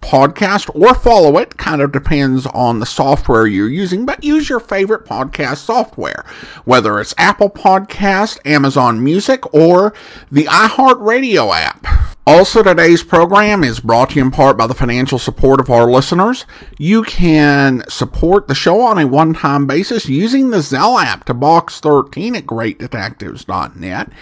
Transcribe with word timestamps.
podcast 0.00 0.70
or 0.74 0.94
follow 0.94 1.38
it. 1.38 1.56
Kind 1.56 1.82
of 1.82 1.92
depends 1.92 2.46
on 2.46 2.80
the 2.80 2.86
software 2.86 3.46
you're 3.46 3.68
using, 3.68 4.06
but 4.06 4.24
use 4.24 4.48
your 4.48 4.60
favorite 4.60 5.04
podcast 5.04 5.58
software, 5.58 6.24
whether 6.64 7.00
it's 7.00 7.14
Apple 7.18 7.50
Podcast, 7.50 8.38
Amazon 8.44 9.02
Music, 9.02 9.54
or 9.54 9.94
the 10.30 10.44
iHeartRadio 10.44 11.54
app. 11.54 12.09
Also, 12.32 12.62
today's 12.62 13.02
program 13.02 13.64
is 13.64 13.80
brought 13.80 14.10
to 14.10 14.16
you 14.16 14.22
in 14.22 14.30
part 14.30 14.56
by 14.56 14.68
the 14.68 14.72
financial 14.72 15.18
support 15.18 15.58
of 15.58 15.68
our 15.68 15.90
listeners. 15.90 16.46
You 16.78 17.02
can 17.02 17.82
support 17.88 18.46
the 18.46 18.54
show 18.54 18.82
on 18.82 18.98
a 18.98 19.06
one 19.08 19.34
time 19.34 19.66
basis 19.66 20.08
using 20.08 20.50
the 20.50 20.58
Zelle 20.58 21.02
app 21.02 21.24
to 21.24 21.34
box 21.34 21.80
13 21.80 22.36
at 22.36 22.46
greatdetectives.net. 22.46 24.12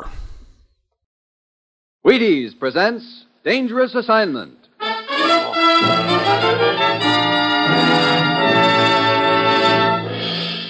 Wheaties 2.03 2.59
presents 2.59 3.27
Dangerous 3.45 3.95
Assignment. 3.95 4.57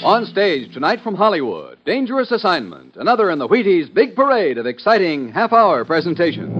On 0.02 0.26
stage 0.26 0.74
tonight 0.74 1.00
from 1.02 1.14
Hollywood, 1.14 1.78
Dangerous 1.84 2.32
Assignment, 2.32 2.96
another 2.96 3.30
in 3.30 3.38
the 3.38 3.46
Wheaties 3.46 3.94
big 3.94 4.16
parade 4.16 4.58
of 4.58 4.66
exciting 4.66 5.30
half 5.30 5.52
hour 5.52 5.84
presentations. 5.84 6.59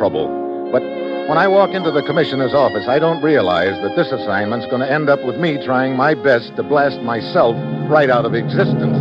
trouble. 0.00 0.28
But 0.72 0.80
when 1.28 1.36
I 1.36 1.46
walk 1.46 1.72
into 1.72 1.90
the 1.90 2.02
commissioner's 2.02 2.54
office, 2.54 2.88
I 2.88 2.98
don't 2.98 3.22
realize 3.22 3.78
that 3.82 3.96
this 3.96 4.10
assignment's 4.10 4.64
going 4.64 4.80
to 4.80 4.90
end 4.90 5.10
up 5.10 5.22
with 5.26 5.36
me 5.36 5.62
trying 5.62 5.94
my 5.94 6.14
best 6.14 6.56
to 6.56 6.62
blast 6.62 7.02
myself 7.02 7.54
right 7.86 8.08
out 8.08 8.24
of 8.24 8.32
existence. 8.32 8.96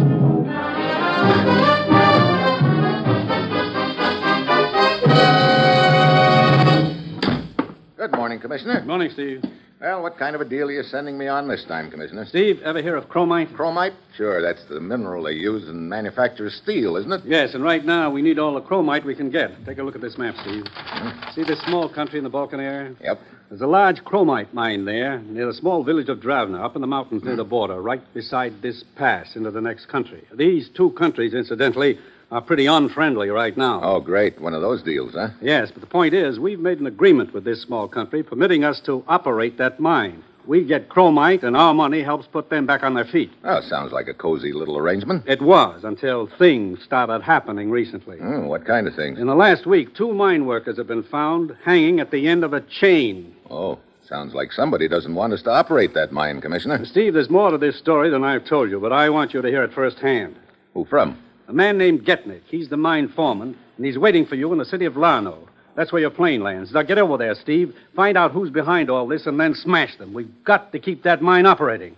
Good 7.95 8.11
morning, 8.11 8.41
Commissioner. 8.41 8.79
Good 8.79 8.87
Morning, 8.87 9.09
Steve. 9.09 9.41
Well, 9.81 10.01
what 10.01 10.17
kind 10.17 10.35
of 10.35 10.41
a 10.41 10.45
deal 10.45 10.67
are 10.67 10.73
you 10.73 10.83
sending 10.83 11.17
me 11.17 11.29
on 11.29 11.47
this 11.47 11.63
time, 11.63 11.89
Commissioner? 11.89 12.25
Steve, 12.25 12.61
ever 12.63 12.81
hear 12.81 12.97
of 12.97 13.07
chromite? 13.07 13.47
Chromite? 13.55 13.93
Sure, 14.13 14.41
that's 14.41 14.65
the 14.65 14.81
mineral 14.81 15.23
they 15.23 15.31
use 15.31 15.69
in 15.69 15.87
manufacture 15.87 16.49
steel, 16.49 16.97
isn't 16.97 17.13
it? 17.13 17.21
Yes, 17.23 17.53
and 17.53 17.63
right 17.63 17.85
now 17.85 18.09
we 18.09 18.21
need 18.21 18.39
all 18.39 18.53
the 18.53 18.61
chromite 18.61 19.05
we 19.05 19.15
can 19.15 19.29
get. 19.29 19.51
Take 19.65 19.77
a 19.77 19.83
look 19.83 19.95
at 19.95 20.01
this 20.01 20.17
map, 20.17 20.35
Steve. 20.41 20.65
Hmm. 20.67 21.31
See 21.31 21.43
this 21.43 21.61
small 21.61 21.87
country 21.87 22.17
in 22.17 22.25
the 22.25 22.29
Balkan 22.29 22.59
area? 22.59 22.93
Yep. 23.01 23.21
There's 23.47 23.61
a 23.61 23.67
large 23.67 24.03
chromite 24.03 24.51
mine 24.51 24.83
there 24.83 25.19
near 25.19 25.45
the 25.45 25.53
small 25.53 25.81
village 25.81 26.09
of 26.09 26.19
Dravna, 26.19 26.61
up 26.61 26.75
in 26.75 26.81
the 26.81 26.87
mountains 26.87 27.23
near 27.23 27.37
the 27.37 27.43
hmm. 27.45 27.49
border, 27.49 27.81
right 27.81 28.01
beside 28.13 28.61
this 28.61 28.83
pass 28.97 29.37
into 29.37 29.49
the 29.49 29.61
next 29.61 29.85
country. 29.85 30.25
These 30.33 30.67
two 30.75 30.89
countries, 30.91 31.33
incidentally, 31.33 31.99
are 32.31 32.41
pretty 32.41 32.67
unfriendly 32.67 33.29
right 33.29 33.57
now. 33.57 33.81
Oh, 33.83 33.99
great. 33.99 34.39
One 34.39 34.53
of 34.53 34.61
those 34.61 34.83
deals, 34.83 35.13
huh? 35.13 35.29
Yes, 35.41 35.71
but 35.71 35.81
the 35.81 35.87
point 35.87 36.13
is, 36.13 36.39
we've 36.39 36.59
made 36.59 36.79
an 36.79 36.87
agreement 36.87 37.33
with 37.33 37.43
this 37.43 37.61
small 37.61 37.87
country 37.87 38.21
permitting 38.23 38.63
us 38.63 38.79
to 38.81 39.03
operate 39.07 39.57
that 39.57 39.79
mine. 39.79 40.23
We 40.45 40.63
get 40.63 40.89
chromite, 40.89 41.43
and 41.43 41.55
our 41.55 41.73
money 41.73 42.01
helps 42.01 42.25
put 42.25 42.49
them 42.49 42.65
back 42.65 42.81
on 42.83 42.95
their 42.95 43.05
feet. 43.05 43.31
Well, 43.43 43.61
sounds 43.61 43.91
like 43.91 44.07
a 44.07 44.13
cozy 44.13 44.51
little 44.51 44.77
arrangement. 44.77 45.23
It 45.27 45.41
was 45.41 45.83
until 45.83 46.27
things 46.39 46.81
started 46.83 47.21
happening 47.21 47.69
recently. 47.69 48.17
Hmm, 48.17 48.45
what 48.45 48.65
kind 48.65 48.87
of 48.87 48.95
things? 48.95 49.19
In 49.19 49.27
the 49.27 49.35
last 49.35 49.67
week, 49.67 49.93
two 49.93 50.13
mine 50.13 50.45
workers 50.45 50.77
have 50.77 50.87
been 50.87 51.03
found 51.03 51.55
hanging 51.63 51.99
at 51.99 52.09
the 52.09 52.27
end 52.27 52.43
of 52.43 52.53
a 52.53 52.61
chain. 52.61 53.35
Oh, 53.49 53.77
sounds 54.07 54.33
like 54.33 54.51
somebody 54.51 54.87
doesn't 54.87 55.13
want 55.13 55.33
us 55.33 55.43
to 55.43 55.51
operate 55.51 55.93
that 55.93 56.11
mine, 56.11 56.41
Commissioner. 56.41 56.83
Steve, 56.85 57.13
there's 57.13 57.29
more 57.29 57.51
to 57.51 57.57
this 57.59 57.77
story 57.77 58.09
than 58.09 58.23
I've 58.23 58.45
told 58.45 58.71
you, 58.71 58.79
but 58.79 58.93
I 58.93 59.09
want 59.09 59.33
you 59.35 59.41
to 59.43 59.49
hear 59.49 59.63
it 59.63 59.73
firsthand. 59.73 60.35
Who 60.73 60.85
from? 60.85 61.17
A 61.49 61.53
man 61.53 61.79
named 61.79 62.05
Getnick. 62.05 62.43
He's 62.45 62.69
the 62.69 62.77
mine 62.77 63.09
foreman, 63.09 63.57
and 63.75 63.85
he's 63.85 63.97
waiting 63.97 64.27
for 64.27 64.35
you 64.35 64.51
in 64.51 64.59
the 64.59 64.65
city 64.65 64.85
of 64.85 64.93
Larno. 64.93 65.47
That's 65.75 65.91
where 65.91 65.99
your 65.99 66.11
plane 66.11 66.43
lands. 66.43 66.71
Now 66.71 66.83
get 66.83 66.99
over 66.99 67.17
there, 67.17 67.33
Steve. 67.33 67.75
Find 67.95 68.15
out 68.19 68.31
who's 68.31 68.51
behind 68.51 68.91
all 68.91 69.07
this 69.07 69.25
and 69.25 69.39
then 69.39 69.55
smash 69.55 69.97
them. 69.97 70.13
We've 70.13 70.31
got 70.43 70.71
to 70.73 70.79
keep 70.79 71.01
that 71.03 71.23
mine 71.23 71.47
operating. 71.47 71.95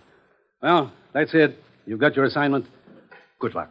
Well, 0.63 0.93
that's 1.11 1.33
it. 1.33 1.61
You've 1.85 1.99
got 1.99 2.15
your 2.15 2.23
assignment. 2.23 2.65
Good 3.39 3.53
luck. 3.53 3.69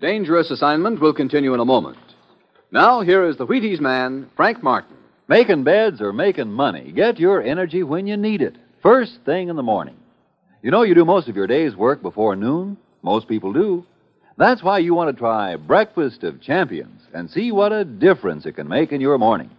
Dangerous 0.00 0.50
Assignment 0.50 1.00
will 1.00 1.14
continue 1.14 1.54
in 1.54 1.60
a 1.60 1.64
moment. 1.64 1.96
Now, 2.72 3.02
here 3.02 3.26
is 3.26 3.36
the 3.36 3.46
Wheaties 3.46 3.80
man, 3.80 4.30
Frank 4.34 4.62
Martin. 4.62 4.96
Making 5.28 5.62
beds 5.62 6.00
or 6.00 6.14
making 6.14 6.50
money, 6.50 6.90
get 6.90 7.20
your 7.20 7.42
energy 7.42 7.82
when 7.82 8.06
you 8.06 8.16
need 8.16 8.40
it. 8.40 8.56
First 8.82 9.18
thing 9.26 9.50
in 9.50 9.56
the 9.56 9.62
morning. 9.62 9.96
You 10.62 10.70
know 10.70 10.80
you 10.80 10.94
do 10.94 11.04
most 11.04 11.28
of 11.28 11.36
your 11.36 11.46
day's 11.46 11.76
work 11.76 12.00
before 12.00 12.34
noon? 12.34 12.78
Most 13.02 13.28
people 13.28 13.52
do. 13.52 13.84
That's 14.38 14.62
why 14.62 14.78
you 14.78 14.94
want 14.94 15.14
to 15.14 15.20
try 15.20 15.54
Breakfast 15.56 16.24
of 16.24 16.40
Champions 16.40 17.02
and 17.12 17.30
see 17.30 17.52
what 17.52 17.74
a 17.74 17.84
difference 17.84 18.46
it 18.46 18.52
can 18.52 18.68
make 18.68 18.90
in 18.90 19.02
your 19.02 19.18
morning. 19.18 19.50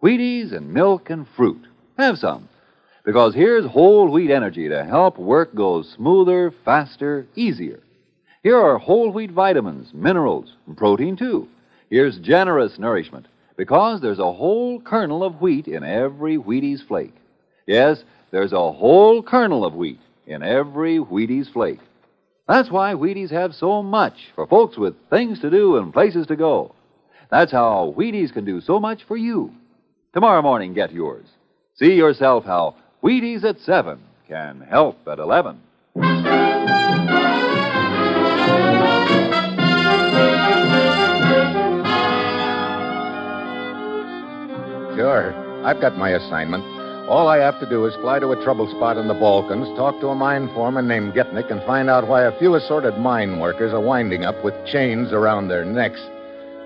Wheaties 0.00 0.52
and 0.52 0.72
milk 0.72 1.10
and 1.10 1.26
fruit. 1.34 1.66
Have 1.98 2.16
some. 2.16 2.48
Because 3.04 3.34
here's 3.34 3.66
whole 3.66 4.08
wheat 4.08 4.30
energy 4.30 4.68
to 4.68 4.84
help 4.84 5.18
work 5.18 5.52
go 5.56 5.82
smoother, 5.82 6.54
faster, 6.64 7.26
easier. 7.34 7.80
Here 8.44 8.56
are 8.56 8.78
whole 8.78 9.10
wheat 9.10 9.32
vitamins, 9.32 9.92
minerals, 9.92 10.52
and 10.68 10.76
protein 10.76 11.16
too. 11.16 11.48
Here's 11.92 12.16
generous 12.20 12.78
nourishment 12.78 13.26
because 13.58 14.00
there's 14.00 14.18
a 14.18 14.32
whole 14.32 14.80
kernel 14.80 15.22
of 15.22 15.42
wheat 15.42 15.68
in 15.68 15.84
every 15.84 16.38
Wheaties 16.38 16.80
flake. 16.88 17.14
Yes, 17.66 18.02
there's 18.30 18.54
a 18.54 18.72
whole 18.72 19.22
kernel 19.22 19.62
of 19.62 19.74
wheat 19.74 20.00
in 20.26 20.42
every 20.42 20.96
Wheaties 20.96 21.52
flake. 21.52 21.80
That's 22.48 22.70
why 22.70 22.94
Wheaties 22.94 23.30
have 23.30 23.52
so 23.54 23.82
much 23.82 24.14
for 24.34 24.46
folks 24.46 24.78
with 24.78 24.94
things 25.10 25.38
to 25.40 25.50
do 25.50 25.76
and 25.76 25.92
places 25.92 26.26
to 26.28 26.36
go. 26.36 26.74
That's 27.30 27.52
how 27.52 27.92
Wheaties 27.94 28.32
can 28.32 28.46
do 28.46 28.62
so 28.62 28.80
much 28.80 29.04
for 29.04 29.18
you. 29.18 29.52
Tomorrow 30.14 30.40
morning, 30.40 30.72
get 30.72 30.94
yours. 30.94 31.26
See 31.74 31.92
yourself 31.92 32.46
how 32.46 32.74
Wheaties 33.02 33.44
at 33.44 33.58
7 33.58 34.00
can 34.26 34.62
help 34.62 34.96
at 35.06 35.18
11. 35.18 35.60
Sure. 45.02 45.34
I've 45.66 45.80
got 45.80 45.98
my 45.98 46.10
assignment. 46.10 46.62
All 47.08 47.26
I 47.26 47.38
have 47.38 47.58
to 47.58 47.68
do 47.68 47.86
is 47.86 47.94
fly 47.96 48.20
to 48.20 48.30
a 48.30 48.44
trouble 48.44 48.70
spot 48.70 48.96
in 48.96 49.08
the 49.08 49.14
Balkans, 49.14 49.66
talk 49.76 49.98
to 49.98 50.10
a 50.10 50.14
mine 50.14 50.48
foreman 50.54 50.86
named 50.86 51.14
Getnick, 51.14 51.50
and 51.50 51.60
find 51.64 51.90
out 51.90 52.06
why 52.06 52.22
a 52.22 52.38
few 52.38 52.54
assorted 52.54 52.96
mine 52.98 53.40
workers 53.40 53.72
are 53.72 53.80
winding 53.80 54.24
up 54.24 54.44
with 54.44 54.54
chains 54.64 55.12
around 55.12 55.48
their 55.48 55.64
necks. 55.64 55.98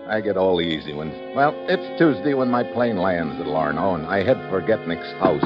I 0.06 0.20
get 0.20 0.36
all 0.36 0.58
the 0.58 0.64
easy 0.64 0.92
ones. 0.92 1.14
Well, 1.34 1.54
it's 1.66 1.98
Tuesday 1.98 2.34
when 2.34 2.50
my 2.50 2.62
plane 2.62 2.98
lands 2.98 3.40
at 3.40 3.46
Larno, 3.46 3.94
and 3.94 4.04
I 4.04 4.22
head 4.22 4.36
for 4.50 4.60
Getnick's 4.60 5.10
house. 5.18 5.42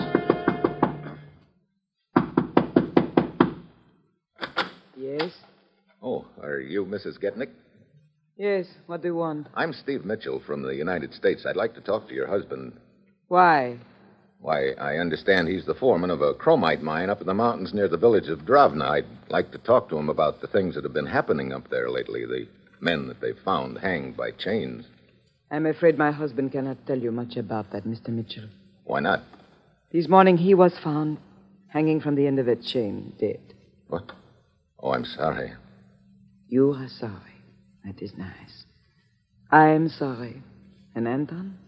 Yes? 4.97 5.31
Oh, 6.03 6.25
are 6.43 6.59
you 6.59 6.85
Mrs. 6.85 7.21
Getnick? 7.23 7.51
Yes. 8.41 8.69
What 8.87 9.03
do 9.03 9.09
you 9.09 9.17
want? 9.17 9.49
I'm 9.53 9.75
Steve 9.75 10.07
Mitchell 10.07 10.41
from 10.47 10.63
the 10.63 10.75
United 10.75 11.13
States. 11.13 11.45
I'd 11.45 11.57
like 11.57 11.75
to 11.75 11.83
talk 11.83 12.09
to 12.09 12.15
your 12.15 12.27
husband. 12.27 12.73
Why? 13.29 13.77
Why, 14.41 14.71
I 14.81 14.97
understand 14.97 15.47
he's 15.47 15.67
the 15.67 15.75
foreman 15.75 16.09
of 16.09 16.23
a 16.23 16.33
chromite 16.33 16.81
mine 16.81 17.11
up 17.11 17.21
in 17.21 17.27
the 17.27 17.35
mountains 17.35 17.75
near 17.75 17.87
the 17.87 17.99
village 17.99 18.29
of 18.29 18.47
Dravna. 18.47 18.89
I'd 18.89 19.05
like 19.29 19.53
to 19.53 19.59
talk 19.59 19.91
to 19.91 19.99
him 19.99 20.09
about 20.09 20.41
the 20.41 20.47
things 20.47 20.75
that 20.75 20.85
have 20.85 20.95
been 20.95 21.05
happening 21.05 21.53
up 21.53 21.69
there 21.69 21.91
lately, 21.91 22.25
the 22.25 22.49
men 22.81 23.09
that 23.09 23.21
they've 23.21 23.39
found 23.45 23.77
hanged 23.77 24.17
by 24.17 24.31
chains. 24.31 24.87
I'm 25.51 25.67
afraid 25.67 25.99
my 25.99 26.11
husband 26.11 26.53
cannot 26.53 26.87
tell 26.87 26.99
you 26.99 27.13
much 27.13 27.37
about 27.37 27.71
that, 27.73 27.85
Mr. 27.85 28.09
Mitchell. 28.09 28.49
Why 28.85 29.01
not? 29.01 29.21
This 29.93 30.09
morning 30.09 30.39
he 30.39 30.55
was 30.55 30.73
found 30.83 31.19
hanging 31.69 32.01
from 32.01 32.15
the 32.15 32.27
end 32.27 32.39
of 32.39 32.49
a 32.49 32.57
chain, 32.57 33.13
dead. 33.21 33.43
What? 33.89 34.13
Oh, 34.79 34.95
I'm 34.95 35.05
sorry. 35.05 35.53
You 36.49 36.73
are 36.73 36.89
sorry. 36.89 37.30
That 37.85 38.01
is 38.03 38.13
nice. 38.17 38.65
I 39.51 39.69
am 39.71 39.89
sorry. 39.89 40.43
And 40.95 41.09
Anton? 41.09 41.59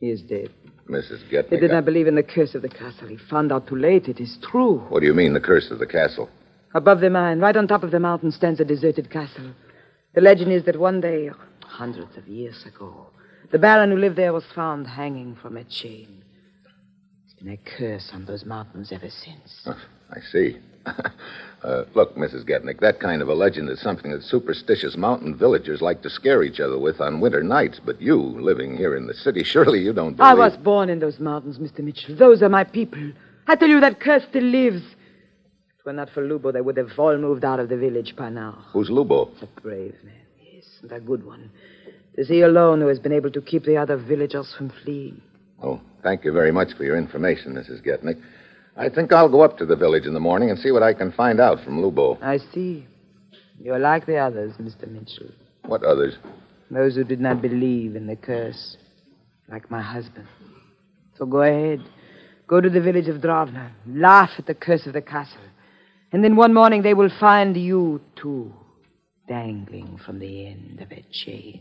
He 0.00 0.10
is 0.10 0.22
dead. 0.22 0.50
Mrs. 0.88 1.22
He 1.28 1.36
Getnick. 1.36 1.60
did 1.60 1.70
not 1.70 1.84
believe 1.84 2.06
in 2.06 2.14
the 2.14 2.22
curse 2.22 2.54
of 2.54 2.62
the 2.62 2.68
castle. 2.68 3.08
He 3.08 3.16
found 3.16 3.52
out 3.52 3.66
too 3.66 3.76
late. 3.76 4.08
It 4.08 4.20
is 4.20 4.38
true. 4.42 4.78
What 4.88 5.00
do 5.00 5.06
you 5.06 5.14
mean, 5.14 5.34
the 5.34 5.40
curse 5.40 5.70
of 5.70 5.78
the 5.78 5.86
castle? 5.86 6.30
Above 6.74 7.00
the 7.00 7.10
mine, 7.10 7.40
right 7.40 7.56
on 7.56 7.66
top 7.66 7.82
of 7.82 7.90
the 7.90 8.00
mountain, 8.00 8.30
stands 8.30 8.60
a 8.60 8.64
deserted 8.64 9.10
castle. 9.10 9.52
The 10.14 10.20
legend 10.20 10.52
is 10.52 10.64
that 10.64 10.78
one 10.78 11.00
day, 11.00 11.30
hundreds 11.62 12.16
of 12.16 12.26
years 12.28 12.64
ago, 12.66 13.08
the 13.50 13.58
baron 13.58 13.90
who 13.90 13.96
lived 13.98 14.16
there 14.16 14.32
was 14.32 14.44
found 14.54 14.86
hanging 14.86 15.36
from 15.36 15.56
a 15.56 15.64
chain. 15.64 16.22
It's 17.24 17.34
been 17.34 17.52
a 17.52 17.56
curse 17.56 18.10
on 18.12 18.24
those 18.26 18.44
mountains 18.44 18.92
ever 18.92 19.08
since. 19.10 19.62
Oh, 19.66 19.80
I 20.10 20.20
see. 20.30 20.58
uh, 21.62 21.84
look, 21.94 22.14
Mrs. 22.16 22.44
Getnick, 22.48 22.80
that 22.80 23.00
kind 23.00 23.20
of 23.20 23.28
a 23.28 23.34
legend 23.34 23.68
is 23.68 23.80
something 23.80 24.12
that 24.12 24.22
superstitious 24.22 24.96
mountain 24.96 25.36
villagers 25.36 25.82
like 25.82 26.02
to 26.02 26.10
scare 26.10 26.42
each 26.42 26.60
other 26.60 26.78
with 26.78 27.00
on 27.00 27.20
winter 27.20 27.42
nights. 27.42 27.80
But 27.84 28.00
you, 28.00 28.16
living 28.16 28.76
here 28.76 28.96
in 28.96 29.06
the 29.06 29.14
city, 29.14 29.42
surely 29.44 29.80
you 29.80 29.92
don't 29.92 30.16
believe... 30.16 30.30
I 30.30 30.34
was 30.34 30.56
born 30.56 30.88
in 30.88 31.00
those 31.00 31.18
mountains, 31.18 31.58
Mr. 31.58 31.80
Mitchell. 31.80 32.16
Those 32.16 32.42
are 32.42 32.48
my 32.48 32.64
people. 32.64 33.12
I 33.48 33.56
tell 33.56 33.68
you, 33.68 33.80
that 33.80 33.98
curse 34.00 34.22
still 34.28 34.44
lives. 34.44 34.82
If 34.82 35.80
it 35.80 35.86
were 35.86 35.92
not 35.92 36.10
for 36.10 36.22
Lubo, 36.22 36.52
they 36.52 36.60
would 36.60 36.76
have 36.76 36.96
all 36.96 37.16
moved 37.16 37.44
out 37.44 37.58
of 37.58 37.68
the 37.68 37.76
village 37.76 38.14
by 38.14 38.30
now. 38.30 38.64
Who's 38.72 38.88
Lubo? 38.88 39.30
A 39.42 39.60
brave 39.60 39.96
man, 40.04 40.14
yes, 40.52 40.64
and 40.82 40.92
a 40.92 41.00
good 41.00 41.24
one. 41.26 41.50
It 42.14 42.20
is 42.22 42.28
he 42.28 42.42
alone 42.42 42.80
who 42.80 42.88
has 42.88 42.98
been 42.98 43.12
able 43.12 43.30
to 43.30 43.40
keep 43.40 43.64
the 43.64 43.76
other 43.76 43.96
villagers 43.96 44.54
from 44.56 44.70
fleeing. 44.84 45.20
Oh, 45.62 45.80
thank 46.02 46.24
you 46.24 46.32
very 46.32 46.52
much 46.52 46.74
for 46.74 46.84
your 46.84 46.96
information, 46.96 47.54
Mrs. 47.54 47.84
Getnick. 47.84 48.20
I 48.78 48.88
think 48.88 49.12
I'll 49.12 49.28
go 49.28 49.40
up 49.40 49.58
to 49.58 49.66
the 49.66 49.74
village 49.74 50.06
in 50.06 50.14
the 50.14 50.20
morning 50.20 50.50
and 50.50 50.58
see 50.58 50.70
what 50.70 50.84
I 50.84 50.94
can 50.94 51.10
find 51.10 51.40
out 51.40 51.64
from 51.64 51.82
Lubo. 51.82 52.16
I 52.22 52.38
see. 52.54 52.86
You're 53.60 53.80
like 53.80 54.06
the 54.06 54.18
others, 54.18 54.52
Mr. 54.58 54.88
Mitchell. 54.88 55.32
What 55.66 55.82
others? 55.82 56.16
Those 56.70 56.94
who 56.94 57.02
did 57.02 57.20
not 57.20 57.42
believe 57.42 57.96
in 57.96 58.06
the 58.06 58.14
curse, 58.14 58.76
like 59.48 59.68
my 59.68 59.82
husband. 59.82 60.28
So 61.16 61.26
go 61.26 61.42
ahead. 61.42 61.82
Go 62.46 62.60
to 62.60 62.70
the 62.70 62.80
village 62.80 63.08
of 63.08 63.16
Dravna. 63.20 63.72
Laugh 63.84 64.30
at 64.38 64.46
the 64.46 64.54
curse 64.54 64.86
of 64.86 64.92
the 64.92 65.02
castle. 65.02 65.40
And 66.12 66.22
then 66.22 66.36
one 66.36 66.54
morning 66.54 66.82
they 66.82 66.94
will 66.94 67.10
find 67.18 67.56
you, 67.56 68.00
too, 68.14 68.54
dangling 69.26 69.98
from 70.06 70.20
the 70.20 70.46
end 70.46 70.80
of 70.80 70.92
a 70.92 71.04
chain. 71.10 71.58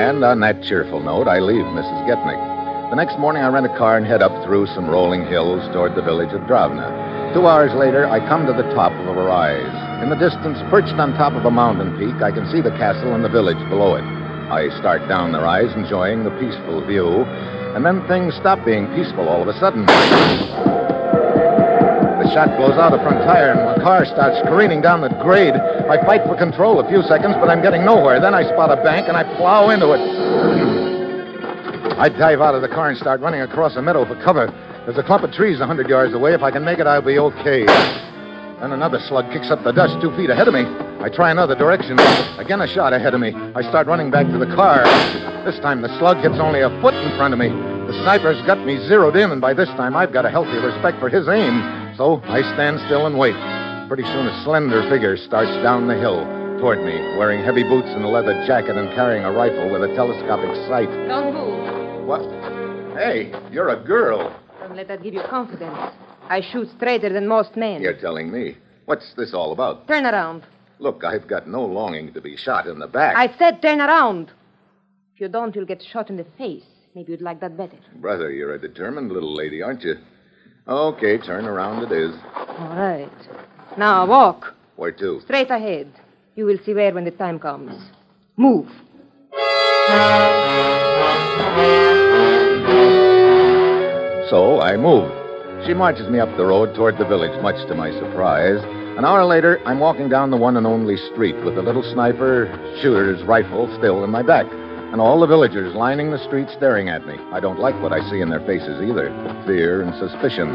And 0.00 0.24
on 0.24 0.40
that 0.40 0.62
cheerful 0.64 1.04
note, 1.04 1.28
I 1.28 1.40
leave 1.40 1.60
Mrs. 1.76 2.08
Getnick. 2.08 2.40
The 2.88 2.96
next 2.96 3.18
morning, 3.18 3.42
I 3.42 3.52
rent 3.52 3.66
a 3.66 3.76
car 3.76 3.98
and 3.98 4.06
head 4.06 4.22
up 4.22 4.32
through 4.46 4.66
some 4.68 4.88
rolling 4.88 5.26
hills 5.26 5.60
toward 5.74 5.94
the 5.94 6.00
village 6.00 6.32
of 6.32 6.40
Dravna. 6.48 6.88
Two 7.34 7.46
hours 7.46 7.70
later, 7.76 8.08
I 8.08 8.18
come 8.26 8.46
to 8.46 8.54
the 8.54 8.64
top 8.72 8.92
of 8.92 9.06
a 9.06 9.12
rise. 9.12 10.02
In 10.02 10.08
the 10.08 10.16
distance, 10.16 10.56
perched 10.70 10.96
on 10.96 11.12
top 11.20 11.34
of 11.34 11.44
a 11.44 11.50
mountain 11.50 12.00
peak, 12.00 12.16
I 12.22 12.32
can 12.32 12.48
see 12.48 12.62
the 12.62 12.72
castle 12.80 13.14
and 13.14 13.22
the 13.22 13.28
village 13.28 13.60
below 13.68 13.94
it. 13.96 14.04
I 14.48 14.72
start 14.80 15.06
down 15.06 15.32
the 15.32 15.44
rise, 15.44 15.70
enjoying 15.76 16.24
the 16.24 16.32
peaceful 16.40 16.80
view, 16.86 17.28
and 17.76 17.84
then 17.84 18.00
things 18.08 18.32
stop 18.40 18.64
being 18.64 18.88
peaceful 18.96 19.28
all 19.28 19.42
of 19.42 19.48
a 19.48 19.58
sudden. 19.60 19.84
Shot 22.32 22.56
blows 22.56 22.78
out 22.78 22.94
a 22.94 22.98
front 23.02 23.18
tire, 23.26 23.50
and 23.50 23.58
the 23.58 23.82
car 23.82 24.04
starts 24.04 24.38
careening 24.46 24.80
down 24.80 25.00
the 25.00 25.08
grade. 25.20 25.54
I 25.54 25.98
fight 26.06 26.22
for 26.22 26.36
control 26.36 26.78
a 26.78 26.88
few 26.88 27.02
seconds, 27.02 27.34
but 27.40 27.50
I'm 27.50 27.60
getting 27.60 27.84
nowhere. 27.84 28.20
Then 28.20 28.34
I 28.34 28.44
spot 28.44 28.70
a 28.70 28.76
bank, 28.84 29.08
and 29.08 29.16
I 29.16 29.24
plow 29.36 29.70
into 29.70 29.90
it. 29.92 30.00
I 31.98 32.08
dive 32.08 32.40
out 32.40 32.54
of 32.54 32.62
the 32.62 32.68
car 32.68 32.88
and 32.88 32.96
start 32.96 33.20
running 33.20 33.40
across 33.40 33.74
a 33.74 33.82
meadow 33.82 34.04
for 34.04 34.14
cover. 34.22 34.46
There's 34.86 34.96
a 34.96 35.02
clump 35.02 35.24
of 35.24 35.32
trees 35.32 35.58
a 35.60 35.66
hundred 35.66 35.88
yards 35.88 36.14
away. 36.14 36.32
If 36.32 36.42
I 36.42 36.52
can 36.52 36.64
make 36.64 36.78
it, 36.78 36.86
I'll 36.86 37.02
be 37.02 37.18
okay. 37.18 37.66
Then 37.66 38.72
another 38.72 39.00
slug 39.00 39.30
kicks 39.32 39.50
up 39.50 39.64
the 39.64 39.72
dust 39.72 40.00
two 40.00 40.14
feet 40.16 40.30
ahead 40.30 40.46
of 40.46 40.54
me. 40.54 40.64
I 41.00 41.08
try 41.08 41.32
another 41.32 41.56
direction. 41.56 41.98
Again, 42.38 42.60
a 42.60 42.68
shot 42.68 42.92
ahead 42.92 43.12
of 43.12 43.20
me. 43.20 43.34
I 43.56 43.62
start 43.62 43.88
running 43.88 44.10
back 44.12 44.26
to 44.26 44.38
the 44.38 44.46
car. 44.54 44.84
This 45.44 45.58
time, 45.58 45.82
the 45.82 45.98
slug 45.98 46.18
hits 46.18 46.38
only 46.38 46.60
a 46.60 46.70
foot 46.80 46.94
in 46.94 47.10
front 47.16 47.34
of 47.34 47.40
me. 47.40 47.48
The 47.48 47.92
sniper's 48.02 48.40
got 48.46 48.64
me 48.64 48.78
zeroed 48.86 49.16
in, 49.16 49.32
and 49.32 49.40
by 49.40 49.52
this 49.52 49.68
time, 49.70 49.96
I've 49.96 50.12
got 50.12 50.24
a 50.24 50.30
healthy 50.30 50.58
respect 50.58 51.00
for 51.00 51.08
his 51.08 51.26
aim. 51.28 51.79
So 52.00 52.16
I 52.24 52.40
stand 52.54 52.80
still 52.86 53.04
and 53.04 53.18
wait. 53.18 53.36
Pretty 53.86 54.04
soon, 54.04 54.26
a 54.26 54.42
slender 54.42 54.88
figure 54.88 55.18
starts 55.18 55.52
down 55.62 55.86
the 55.86 55.98
hill 55.98 56.24
toward 56.58 56.78
me, 56.78 56.94
wearing 57.18 57.44
heavy 57.44 57.62
boots 57.62 57.88
and 57.88 58.02
a 58.02 58.08
leather 58.08 58.32
jacket 58.46 58.78
and 58.78 58.88
carrying 58.94 59.22
a 59.22 59.30
rifle 59.30 59.70
with 59.70 59.82
a 59.84 59.94
telescopic 59.94 60.48
sight. 60.66 60.88
Don't 61.08 61.34
move. 61.34 62.06
What? 62.08 62.22
Hey, 62.96 63.30
you're 63.52 63.68
a 63.68 63.76
girl. 63.76 64.34
Don't 64.60 64.76
let 64.76 64.88
that 64.88 65.02
give 65.02 65.12
you 65.12 65.20
confidence. 65.28 65.76
I 66.30 66.40
shoot 66.40 66.70
straighter 66.74 67.12
than 67.12 67.28
most 67.28 67.54
men. 67.54 67.82
You're 67.82 67.92
telling 67.92 68.32
me. 68.32 68.56
What's 68.86 69.12
this 69.12 69.34
all 69.34 69.52
about? 69.52 69.86
Turn 69.86 70.06
around. 70.06 70.46
Look, 70.78 71.04
I've 71.04 71.28
got 71.28 71.48
no 71.48 71.62
longing 71.62 72.14
to 72.14 72.22
be 72.22 72.34
shot 72.34 72.66
in 72.66 72.78
the 72.78 72.88
back. 72.88 73.14
I 73.14 73.36
said 73.36 73.60
turn 73.60 73.82
around. 73.82 74.32
If 75.14 75.20
you 75.20 75.28
don't, 75.28 75.54
you'll 75.54 75.66
get 75.66 75.82
shot 75.82 76.08
in 76.08 76.16
the 76.16 76.24
face. 76.38 76.64
Maybe 76.94 77.12
you'd 77.12 77.20
like 77.20 77.40
that 77.40 77.58
better. 77.58 77.76
Brother, 77.96 78.32
you're 78.32 78.54
a 78.54 78.58
determined 78.58 79.12
little 79.12 79.34
lady, 79.34 79.60
aren't 79.60 79.82
you? 79.82 79.96
Okay, 80.70 81.18
turn 81.18 81.46
around 81.46 81.82
it 81.82 81.90
is. 81.90 82.14
All 82.36 82.76
right. 82.76 83.10
Now 83.76 84.06
walk 84.06 84.54
Where 84.76 84.92
to? 84.92 85.20
straight 85.22 85.50
ahead. 85.50 85.92
You 86.36 86.46
will 86.46 86.58
see 86.64 86.74
where 86.74 86.94
when 86.94 87.04
the 87.04 87.10
time 87.10 87.40
comes. 87.40 87.72
Move. 88.36 88.68
So 94.30 94.60
I 94.60 94.76
move. 94.76 95.10
She 95.66 95.74
marches 95.74 96.08
me 96.08 96.20
up 96.20 96.28
the 96.36 96.46
road 96.46 96.72
toward 96.76 96.98
the 96.98 97.04
village, 97.04 97.34
much 97.42 97.58
to 97.66 97.74
my 97.74 97.90
surprise. 97.98 98.62
An 98.96 99.04
hour 99.04 99.24
later, 99.24 99.58
I'm 99.66 99.80
walking 99.80 100.08
down 100.08 100.30
the 100.30 100.36
one 100.36 100.56
and 100.56 100.66
only 100.68 100.96
street 101.12 101.34
with 101.44 101.56
the 101.56 101.62
little 101.62 101.82
sniper 101.82 102.46
shooter's 102.80 103.20
rifle 103.24 103.66
still 103.78 104.04
in 104.04 104.10
my 104.10 104.22
back, 104.22 104.46
and 104.92 105.00
all 105.00 105.20
the 105.20 105.26
villagers 105.26 105.74
lining 105.74 106.10
the 106.10 106.24
street 106.26 106.48
staring 106.56 106.88
at 106.88 107.06
me. 107.06 107.14
I 107.32 107.40
don't 107.40 107.58
like 107.58 107.80
what 107.80 107.92
I 107.92 108.02
see 108.10 108.20
in 108.20 108.30
their 108.30 108.44
faces 108.46 108.82
either 108.82 109.08
fear 109.46 109.82
and 109.82 109.94
suspicion. 109.94 110.50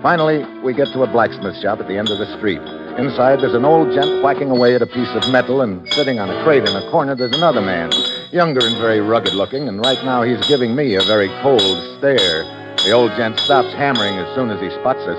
Finally, 0.00 0.46
we 0.62 0.72
get 0.72 0.88
to 0.94 1.02
a 1.02 1.10
blacksmith 1.10 1.56
shop 1.60 1.80
at 1.80 1.88
the 1.88 1.98
end 1.98 2.08
of 2.08 2.18
the 2.18 2.36
street. 2.38 2.62
Inside, 2.96 3.40
there's 3.40 3.54
an 3.54 3.64
old 3.64 3.92
gent 3.92 4.22
whacking 4.22 4.50
away 4.50 4.74
at 4.74 4.82
a 4.82 4.86
piece 4.86 5.10
of 5.14 5.30
metal, 5.30 5.60
and 5.60 5.86
sitting 5.92 6.18
on 6.18 6.30
a 6.30 6.42
crate 6.44 6.68
in 6.68 6.74
a 6.74 6.90
corner, 6.90 7.14
there's 7.14 7.36
another 7.36 7.60
man, 7.60 7.90
younger 8.32 8.64
and 8.64 8.78
very 8.78 9.00
rugged 9.00 9.34
looking, 9.34 9.68
and 9.68 9.80
right 9.80 10.02
now 10.04 10.22
he's 10.22 10.40
giving 10.48 10.74
me 10.74 10.94
a 10.94 11.02
very 11.02 11.28
cold 11.42 11.60
stare. 11.98 12.44
The 12.84 12.92
old 12.92 13.10
gent 13.16 13.38
stops 13.40 13.72
hammering 13.74 14.14
as 14.16 14.34
soon 14.34 14.50
as 14.50 14.60
he 14.60 14.70
spots 14.80 15.00
us. 15.00 15.18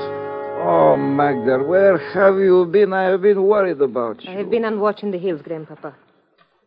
Oh, 0.63 0.95
Magda, 0.95 1.63
where 1.63 1.97
have 2.13 2.37
you 2.37 2.65
been? 2.65 2.93
I 2.93 3.03
have 3.03 3.21
been 3.21 3.43
worried 3.43 3.81
about 3.81 4.23
you. 4.23 4.31
I 4.31 4.35
have 4.35 4.49
been 4.49 4.65
on 4.65 4.79
watch 4.79 5.03
in 5.03 5.11
the 5.11 5.17
hills, 5.17 5.41
Grandpapa. 5.43 5.95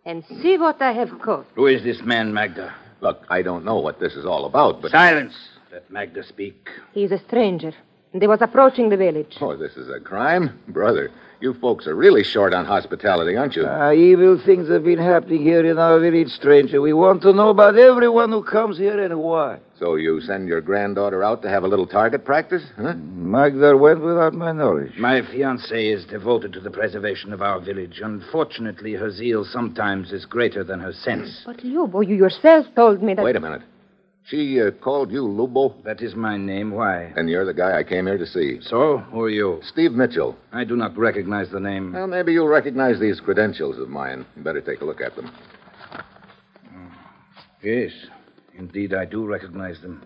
And 0.07 0.23
see 0.43 0.59
what 0.59 0.83
I 0.83 0.93
have 0.93 1.19
caught. 1.21 1.47
Who 1.55 1.67
is 1.67 1.83
this 1.83 2.03
man, 2.03 2.35
Magda? 2.35 2.75
Look, 3.01 3.25
I 3.31 3.43
don't 3.43 3.65
know 3.65 3.79
what 3.79 4.01
this 4.01 4.15
is 4.15 4.27
all 4.27 4.45
about, 4.45 4.83
but. 4.83 4.91
Silence. 4.91 5.35
Let 5.73 5.91
Magda 5.91 6.23
speak. 6.23 6.69
He 6.93 7.05
is 7.05 7.13
a 7.13 7.19
stranger. 7.27 7.73
And 8.13 8.23
he 8.23 8.29
was 8.29 8.41
approaching 8.43 8.91
the 8.91 8.97
village. 8.97 9.37
Oh, 9.41 9.57
this 9.57 9.73
is 9.77 9.89
a 9.89 9.99
crime? 9.99 10.61
Brother, 10.69 11.11
You 11.45 11.53
folks 11.53 11.87
are 11.87 11.95
really 11.95 12.25
short 12.25 12.55
on 12.55 12.65
hospitality, 12.65 13.37
aren't 13.37 13.55
you? 13.55 13.67
Uh, 13.67 13.93
evil 13.93 14.41
things 14.47 14.67
have 14.71 14.83
been 14.83 14.99
happening 14.99 15.43
here 15.43 15.67
in 15.71 15.77
our 15.77 16.01
village, 16.01 16.29
stranger. 16.29 16.81
We 16.81 16.95
want 16.95 17.21
to 17.21 17.35
know 17.35 17.51
about 17.51 17.77
everyone 17.77 18.31
who 18.31 18.43
comes 18.43 18.79
here 18.79 18.99
and 18.99 19.19
why. 19.19 19.59
So 19.79 19.97
you 19.97 20.23
send 20.23 20.49
your 20.49 20.63
granddaughter 20.63 21.23
out 21.23 21.43
to 21.43 21.51
have 21.51 21.63
a 21.63 21.69
little 21.69 21.87
target 21.87 22.25
practice, 22.25 22.63
huh? 22.79 22.95
Magda 22.95 23.77
went 23.77 24.01
without 24.01 24.33
my 24.33 24.53
knowledge. 24.53 24.97
My 24.97 25.21
fiancée 25.21 25.95
is 25.95 26.07
devoted 26.07 26.55
to 26.55 26.61
the 26.61 26.71
preservation 26.71 27.31
of 27.35 27.43
our 27.43 27.61
village. 27.61 28.01
Unfortunately, 28.03 28.95
her 28.95 29.11
zeal 29.11 29.45
sometimes 29.45 30.13
is 30.13 30.25
greater 30.25 30.65
than 30.65 30.81
her 30.81 30.95
sense. 30.95 31.43
But, 31.45 31.59
Lubo, 31.59 32.01
you 32.09 32.15
yourself 32.15 32.65
told 32.75 33.03
me 33.03 33.13
that. 33.13 33.23
Wait 33.23 33.37
a 33.37 33.41
minute. 33.41 33.61
She 34.27 34.59
uh, 34.61 34.71
called 34.71 35.13
you 35.13 35.21
Lubo, 35.23 35.83
That 35.85 36.01
is 36.01 36.15
my 36.15 36.39
name. 36.39 36.71
Why? 36.71 37.13
and 37.17 37.29
you're 37.29 37.45
the 37.45 37.53
guy 37.53 37.79
I 37.79 37.85
came 37.85 38.07
here 38.07 38.17
to 38.17 38.27
see. 38.27 38.59
So, 38.63 38.99
who 39.11 39.21
are 39.21 39.29
you? 39.31 39.61
Steve 39.71 39.93
Mitchell. 39.93 40.35
I 40.53 40.65
do 40.65 40.77
not 40.77 40.97
recognize 40.97 41.51
the 41.51 41.61
name. 41.61 41.93
Well, 41.93 42.07
maybe 42.07 42.33
you'll 42.33 42.49
recognize 42.49 42.99
these 42.99 43.21
credentials 43.21 43.79
of 43.79 43.91
mine. 43.91 44.25
You 44.37 44.43
better 44.43 44.63
take 44.63 44.81
a 44.81 44.85
look 44.87 45.03
at 45.03 45.15
them. 45.15 45.31
Yes, 47.63 47.93
indeed, 48.59 48.93
I 48.95 49.05
do 49.07 49.25
recognize 49.27 49.81
them. 49.81 50.03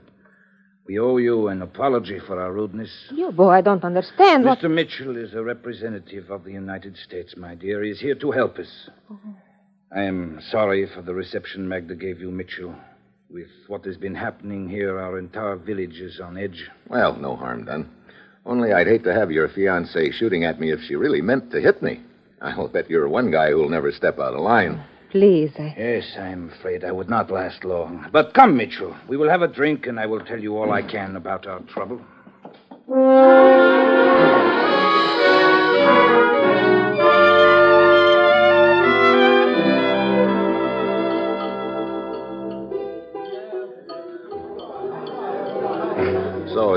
We 0.87 0.99
owe 0.99 1.19
you 1.19 1.49
an 1.49 1.61
apology 1.61 2.19
for 2.27 2.41
our 2.41 2.53
rudeness. 2.53 2.91
Lubo, 3.13 3.51
I 3.51 3.61
don't 3.61 3.85
understand 3.85 4.45
what. 4.45 4.61
Mr. 4.61 4.71
Mitchell 4.71 5.17
is 5.17 5.35
a 5.35 5.43
representative 5.43 6.31
of 6.31 6.45
the 6.45 6.53
United 6.53 6.97
States, 6.97 7.37
my 7.37 7.55
dear. 7.55 7.83
He's 7.85 8.01
here 8.01 8.15
to 8.17 8.31
help 8.33 8.59
us. 8.59 8.89
I 9.95 10.03
am 10.03 10.41
sorry 10.51 10.87
for 10.93 11.03
the 11.03 11.15
reception 11.15 11.69
Magda 11.69 11.95
gave 11.95 12.21
you, 12.21 12.31
Mitchell. 12.31 12.75
With 13.31 13.49
what 13.67 13.85
has 13.85 13.99
been 13.99 14.15
happening 14.15 14.71
here, 14.71 14.99
our 14.99 15.19
entire 15.19 15.57
village 15.57 16.01
is 16.01 16.19
on 16.19 16.39
edge. 16.39 16.67
Well, 16.89 17.15
no 17.15 17.37
harm 17.37 17.67
done. 17.67 17.91
Only 18.47 18.73
I'd 18.73 18.87
hate 18.87 19.05
to 19.05 19.13
have 19.13 19.31
your 19.31 19.49
fiancée 19.49 20.15
shooting 20.15 20.45
at 20.45 20.59
me 20.59 20.73
if 20.73 20.81
she 20.81 20.95
really 20.95 21.21
meant 21.21 21.51
to 21.51 21.61
hit 21.61 21.83
me. 21.83 22.01
I'll 22.41 22.69
bet 22.69 22.89
you're 22.89 23.07
one 23.07 23.31
guy 23.31 23.51
who'll 23.51 23.69
never 23.69 23.93
step 23.93 24.19
out 24.19 24.33
of 24.33 24.41
line. 24.41 24.83
Please, 25.11 25.51
I. 25.59 25.75
Yes, 25.77 26.17
I'm 26.19 26.51
afraid 26.59 26.85
I 26.85 26.93
would 26.93 27.11
not 27.11 27.31
last 27.31 27.65
long. 27.65 28.07
But 28.13 28.33
come, 28.33 28.57
Mitchell. 28.57 28.97
We 29.09 29.19
will 29.19 29.29
have 29.29 29.43
a 29.43 29.49
drink, 29.49 29.87
and 29.87 30.01
I 30.01 30.07
will 30.07 30.25
tell 30.25 30.41
you 30.41 30.57
all 30.57 30.73
I 30.73 30.81
can 30.81 31.15
about 31.15 31.47
our 31.47 31.61
trouble. 31.61 32.01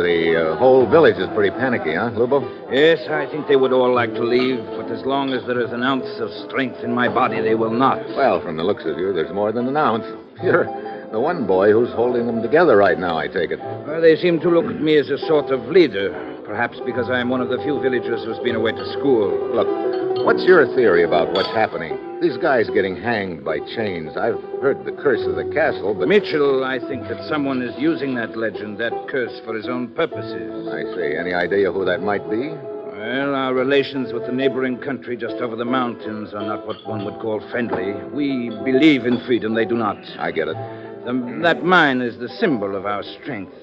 So 0.02 0.08
the 0.08 0.54
uh, 0.54 0.58
whole 0.58 0.90
village 0.90 1.18
is 1.18 1.28
pretty 1.36 1.52
panicky, 1.52 1.94
huh, 1.94 2.10
Lubo? 2.18 2.42
Yes, 2.74 3.08
I 3.08 3.30
think 3.30 3.48
they 3.48 3.56
would 3.56 3.72
all 3.72 3.94
like 3.94 4.12
to 4.16 4.24
leave, 4.24 4.58
but 4.76 4.90
as 4.90 5.06
long 5.06 5.32
as 5.32 5.46
there 5.46 5.62
is 5.62 5.72
an 5.72 5.84
ounce 5.84 6.10
of 6.20 6.32
strength 6.50 6.80
in 6.80 6.92
my 6.92 7.08
body, 7.08 7.40
they 7.40 7.54
will 7.54 7.70
not. 7.70 8.00
Well, 8.18 8.42
from 8.42 8.58
the 8.58 8.64
looks 8.64 8.84
of 8.86 8.98
you, 8.98 9.14
there's 9.14 9.32
more 9.32 9.52
than 9.52 9.68
an 9.68 9.78
ounce. 9.78 10.06
You're 10.44 10.66
the 11.12 11.20
one 11.20 11.46
boy 11.46 11.72
who's 11.72 11.92
holding 11.92 12.26
them 12.26 12.42
together 12.42 12.78
right 12.78 12.98
now, 12.98 13.20
I 13.20 13.28
take 13.28 13.52
it. 13.52 13.60
Well, 13.60 14.02
they 14.02 14.16
seem 14.16 14.40
to 14.40 14.50
look 14.50 14.66
at 14.66 14.82
me 14.82 14.98
as 14.98 15.12
a 15.12 15.20
sort 15.20 15.52
of 15.52 15.68
leader, 15.68 16.10
perhaps 16.52 16.82
because 16.86 17.10
I 17.10 17.22
am 17.22 17.30
one 17.30 17.40
of 17.40 17.48
the 17.48 17.58
few 17.60 17.80
villagers 17.80 18.26
who's 18.26 18.38
been 18.40 18.56
away 18.56 18.74
to 18.74 18.92
school. 18.92 19.32
Look, 19.56 20.26
what's 20.26 20.44
your 20.44 20.68
theory 20.76 21.02
about 21.02 21.32
what's 21.32 21.48
happening? 21.48 21.98
These 22.22 22.36
guys 22.36 22.70
getting 22.70 23.02
hanged 23.02 23.46
by 23.46 23.60
chains. 23.60 24.18
I've 24.18 24.42
heard 24.62 24.84
the 24.84 24.92
curse 24.92 25.26
of 25.26 25.38
the 25.38 25.46
castle, 25.54 25.94
but. 25.94 26.10
Mitchell, 26.10 26.66
I 26.66 26.78
think 26.78 27.08
that 27.08 27.24
someone 27.30 27.62
is 27.62 27.74
using 27.80 28.16
that 28.16 28.36
legend, 28.36 28.80
that 28.80 28.92
curse, 29.08 29.40
for 29.46 29.56
his 29.56 29.70
own 29.70 29.96
purposes. 29.96 30.68
I 30.68 30.84
see. 30.94 31.16
Any 31.16 31.34
idea 31.34 31.72
who 31.72 31.86
that 31.86 32.04
might 32.04 32.30
be? 32.30 32.50
Well, 32.50 33.34
our 33.34 33.54
relations 33.54 34.12
with 34.12 34.26
the 34.26 34.34
neighboring 34.34 34.78
country 34.80 35.16
just 35.16 35.36
over 35.36 35.56
the 35.56 35.64
mountains 35.64 36.34
are 36.34 36.46
not 36.46 36.68
what 36.68 36.86
one 36.86 37.06
would 37.06 37.20
call 37.22 37.40
friendly. 37.50 37.94
We 38.12 38.50
believe 38.50 39.06
in 39.06 39.22
freedom, 39.26 39.54
they 39.54 39.66
do 39.66 39.78
not. 39.78 40.04
I 40.20 40.32
get 40.32 40.50
it. 40.50 40.58
The, 41.06 41.40
that 41.44 41.64
mine 41.64 42.02
is 42.02 42.20
the 42.20 42.28
symbol 42.28 42.76
of 42.76 42.86
our 42.86 43.04
strength. 43.04 43.56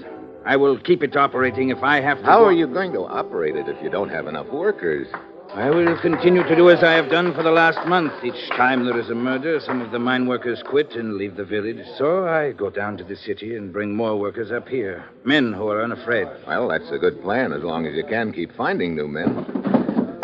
I 0.49 0.57
will 0.57 0.79
keep 0.79 1.03
it 1.03 1.15
operating 1.15 1.69
if 1.69 1.83
I 1.83 2.01
have 2.01 2.21
to. 2.21 2.25
How 2.25 2.43
are 2.43 2.53
you 2.53 2.67
going 2.67 2.95
to 2.95 3.01
operate 3.01 3.55
it 3.55 3.69
if 3.69 3.77
you 3.83 3.91
don't 3.91 4.09
have 4.09 4.27
enough 4.27 4.47
workers? 4.47 5.07
I 5.53 5.69
will 5.69 5.95
continue 6.01 6.43
to 6.43 6.57
do 6.57 6.71
as 6.71 6.83
I 6.83 6.93
have 6.93 7.11
done 7.11 7.35
for 7.35 7.43
the 7.43 7.51
last 7.51 7.87
month. 7.87 8.15
Each 8.25 8.49
time 8.57 8.87
there 8.87 8.99
is 8.99 9.11
a 9.11 9.15
murder, 9.15 9.61
some 9.61 9.83
of 9.83 9.91
the 9.91 9.99
mine 9.99 10.27
workers 10.27 10.63
quit 10.65 10.93
and 10.93 11.17
leave 11.17 11.37
the 11.37 11.45
village. 11.45 11.85
So 11.99 12.27
I 12.27 12.53
go 12.53 12.71
down 12.71 12.97
to 12.97 13.05
the 13.05 13.15
city 13.15 13.57
and 13.57 13.75
bring 13.75 13.95
more 13.95 14.19
workers 14.19 14.51
up 14.51 14.67
here. 14.69 15.05
Men 15.23 15.53
who 15.53 15.69
are 15.69 15.85
unafraid. 15.85 16.29
Well, 16.47 16.69
that's 16.69 16.91
a 16.93 16.99
good 16.99 17.21
plan 17.21 17.53
as 17.53 17.63
long 17.63 17.85
as 17.85 17.95
you 17.95 18.05
can 18.05 18.33
keep 18.33 18.57
finding 18.57 18.97
new 18.97 19.07
men. 19.07 19.45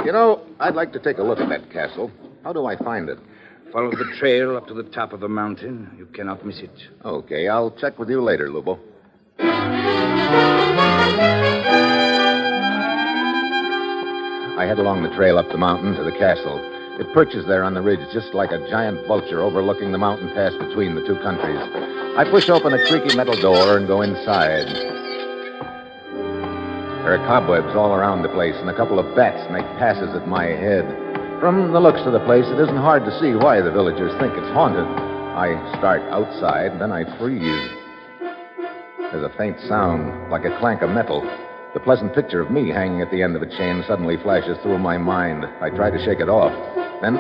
You 0.07 0.13
know, 0.13 0.41
I'd 0.59 0.75
like 0.75 0.95
to 0.95 1.01
take 1.01 1.19
a 1.19 1.23
look 1.23 1.39
at 1.39 1.51
that 1.51 1.71
castle. 1.71 2.11
How 2.45 2.55
do 2.55 2.65
I 2.65 2.79
find 2.79 3.11
it? 3.11 3.19
Follow 3.73 3.91
the 3.91 4.11
trail 4.19 4.57
up 4.57 4.69
to 4.69 4.75
the 4.75 4.85
top 4.85 5.13
of 5.13 5.23
a 5.23 5.29
mountain. 5.29 5.95
You 5.99 6.07
cannot 6.07 6.47
miss 6.47 6.61
it. 6.61 6.89
Okay, 7.05 7.47
I'll 7.47 7.73
check 7.73 7.99
with 7.99 8.09
you 8.09 8.23
later, 8.23 8.49
Lubo. 8.49 8.79
I 14.59 14.67
head 14.67 14.79
along 14.79 15.03
the 15.03 15.15
trail 15.15 15.39
up 15.39 15.49
the 15.51 15.59
mountain 15.59 15.95
to 15.95 16.05
the 16.05 16.13
castle. 16.13 16.59
It 17.01 17.13
perches 17.13 17.45
there 17.47 17.65
on 17.65 17.75
the 17.75 17.83
ridge 17.83 18.07
just 18.13 18.35
like 18.35 18.53
a 18.53 18.67
giant 18.71 19.07
vulture 19.07 19.43
overlooking 19.43 19.91
the 19.93 19.99
mountain 19.99 20.31
pass 20.33 20.55
between 20.55 20.95
the 20.95 21.05
two 21.05 21.17
countries. 21.17 21.59
I 22.17 22.25
push 22.31 22.49
open 22.49 22.73
a 22.73 22.87
creaky 22.87 23.17
metal 23.17 23.35
door 23.41 23.77
and 23.77 23.89
go 23.89 24.03
inside. 24.03 24.69
There 27.03 27.21
are 27.21 27.27
cobwebs 27.27 27.75
all 27.77 27.93
around 27.93 28.23
the 28.23 28.31
place, 28.31 28.55
and 28.57 28.71
a 28.71 28.77
couple 28.77 28.99
of 28.99 29.15
bats 29.15 29.51
make 29.53 29.67
passes 29.77 30.15
at 30.15 30.27
my 30.29 30.45
head. 30.45 30.87
From 31.41 31.73
the 31.73 31.81
looks 31.81 32.01
of 32.07 32.13
the 32.13 32.25
place, 32.25 32.47
it 32.47 32.59
isn't 32.59 32.77
hard 32.77 33.05
to 33.05 33.21
see 33.21 33.35
why 33.35 33.61
the 33.61 33.73
villagers 33.73 34.19
think 34.19 34.33
it's 34.33 34.53
haunted. 34.55 34.87
I 35.37 35.53
start 35.77 36.01
outside, 36.13 36.81
then 36.81 36.93
I 36.93 37.05
freeze. 37.19 37.84
There's 39.15 39.33
a 39.33 39.39
faint 39.39 39.61
sound, 39.69 40.29
like 40.29 40.45
a 40.45 40.59
clank 40.59 40.83
of 40.83 40.91
metal. 40.91 41.21
The 41.73 41.79
pleasant 41.79 42.17
picture 42.17 42.41
of 42.41 42.51
me 42.51 42.71
hanging 42.71 43.01
at 43.01 43.13
the 43.13 43.23
end 43.23 43.37
of 43.37 43.43
a 43.43 43.47
chain 43.47 43.85
suddenly 43.87 44.17
flashes 44.17 44.59
through 44.59 44.79
my 44.79 44.99
mind. 44.99 45.47
I 45.61 45.71
try 45.71 45.89
to 45.89 46.05
shake 46.05 46.19
it 46.19 46.29
off. 46.29 46.51
Then 47.01 47.19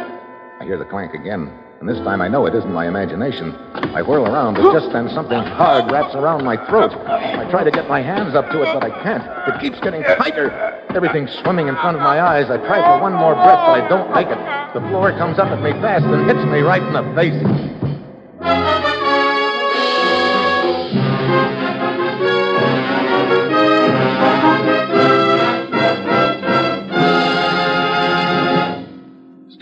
I 0.59 0.65
hear 0.65 0.77
the 0.77 0.87
clank 0.87 1.15
again, 1.15 1.57
and 1.79 1.89
this 1.89 1.99
time 1.99 2.21
I 2.21 2.27
know 2.27 2.47
it 2.47 2.55
isn't 2.57 2.73
my 2.73 2.89
imagination. 2.89 3.55
I 3.95 4.03
whirl 4.03 4.27
around, 4.27 4.55
but 4.55 4.73
just 4.73 4.91
then 4.91 5.09
something 5.11 5.39
hard 5.39 5.89
wraps 5.93 6.17
around 6.17 6.43
my 6.43 6.57
throat. 6.67 6.91
I 7.07 7.49
try 7.49 7.63
to 7.63 7.71
get 7.71 7.89
my 7.89 8.03
hands 8.03 8.35
up 8.35 8.51
to 8.51 8.63
it, 8.63 8.75
but 8.75 8.83
I 8.83 8.91
can't. 9.05 9.23
It 9.55 9.61
keeps 9.61 9.79
getting 9.79 10.03
tighter. 10.03 10.51
Everything's 10.97 11.31
swimming 11.45 11.69
in 11.69 11.77
front 11.77 11.97
of 11.97 12.03
my 12.03 12.21
eyes. 12.21 12.51
I 12.51 12.57
try 12.57 12.83
for 12.83 13.01
one 13.01 13.13
more 13.13 13.35
breath, 13.35 13.71
but 13.71 13.81
I 13.81 13.89
don't 13.89 14.11
make 14.11 14.27
it. 14.27 14.75
The 14.75 14.81
floor 14.91 15.13
comes 15.13 15.39
up 15.39 15.47
at 15.47 15.63
me 15.63 15.71
fast 15.81 16.07
and 16.07 16.27
hits 16.29 16.45
me 16.51 16.59
right 16.59 16.83
in 16.83 16.93
the 16.93 17.05
face. 17.15 18.84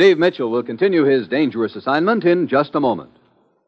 Steve 0.03 0.19
Mitchell 0.19 0.51
will 0.51 0.65
continue 0.65 1.05
his 1.05 1.29
dangerous 1.29 1.77
assignment 1.77 2.25
in 2.25 2.49
just 2.49 2.75
a 2.75 2.81
moment. 2.81 3.13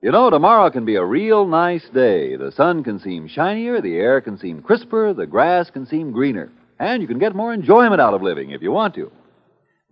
You 0.03 0.11
know, 0.11 0.31
tomorrow 0.31 0.69
can 0.69 0.85
be 0.85 0.97
a 0.97 1.05
real 1.05 1.47
nice 1.47 1.89
day. 1.95 2.35
The 2.35 2.51
sun 2.51 2.83
can 2.83 2.99
seem 2.99 3.29
shinier, 3.29 3.81
the 3.81 3.95
air 3.95 4.21
can 4.21 4.37
seem 4.37 4.61
crisper, 4.61 5.15
the 5.15 5.29
grass 5.29 5.71
can 5.71 5.87
seem 5.87 6.11
greener, 6.11 6.51
and 6.81 7.01
you 7.01 7.07
can 7.07 7.21
get 7.21 7.37
more 7.37 7.55
enjoyment 7.55 8.01
out 8.01 8.15
of 8.15 8.23
living 8.23 8.51
if 8.51 8.63
you 8.63 8.73
want 8.73 8.97
to. 8.97 9.13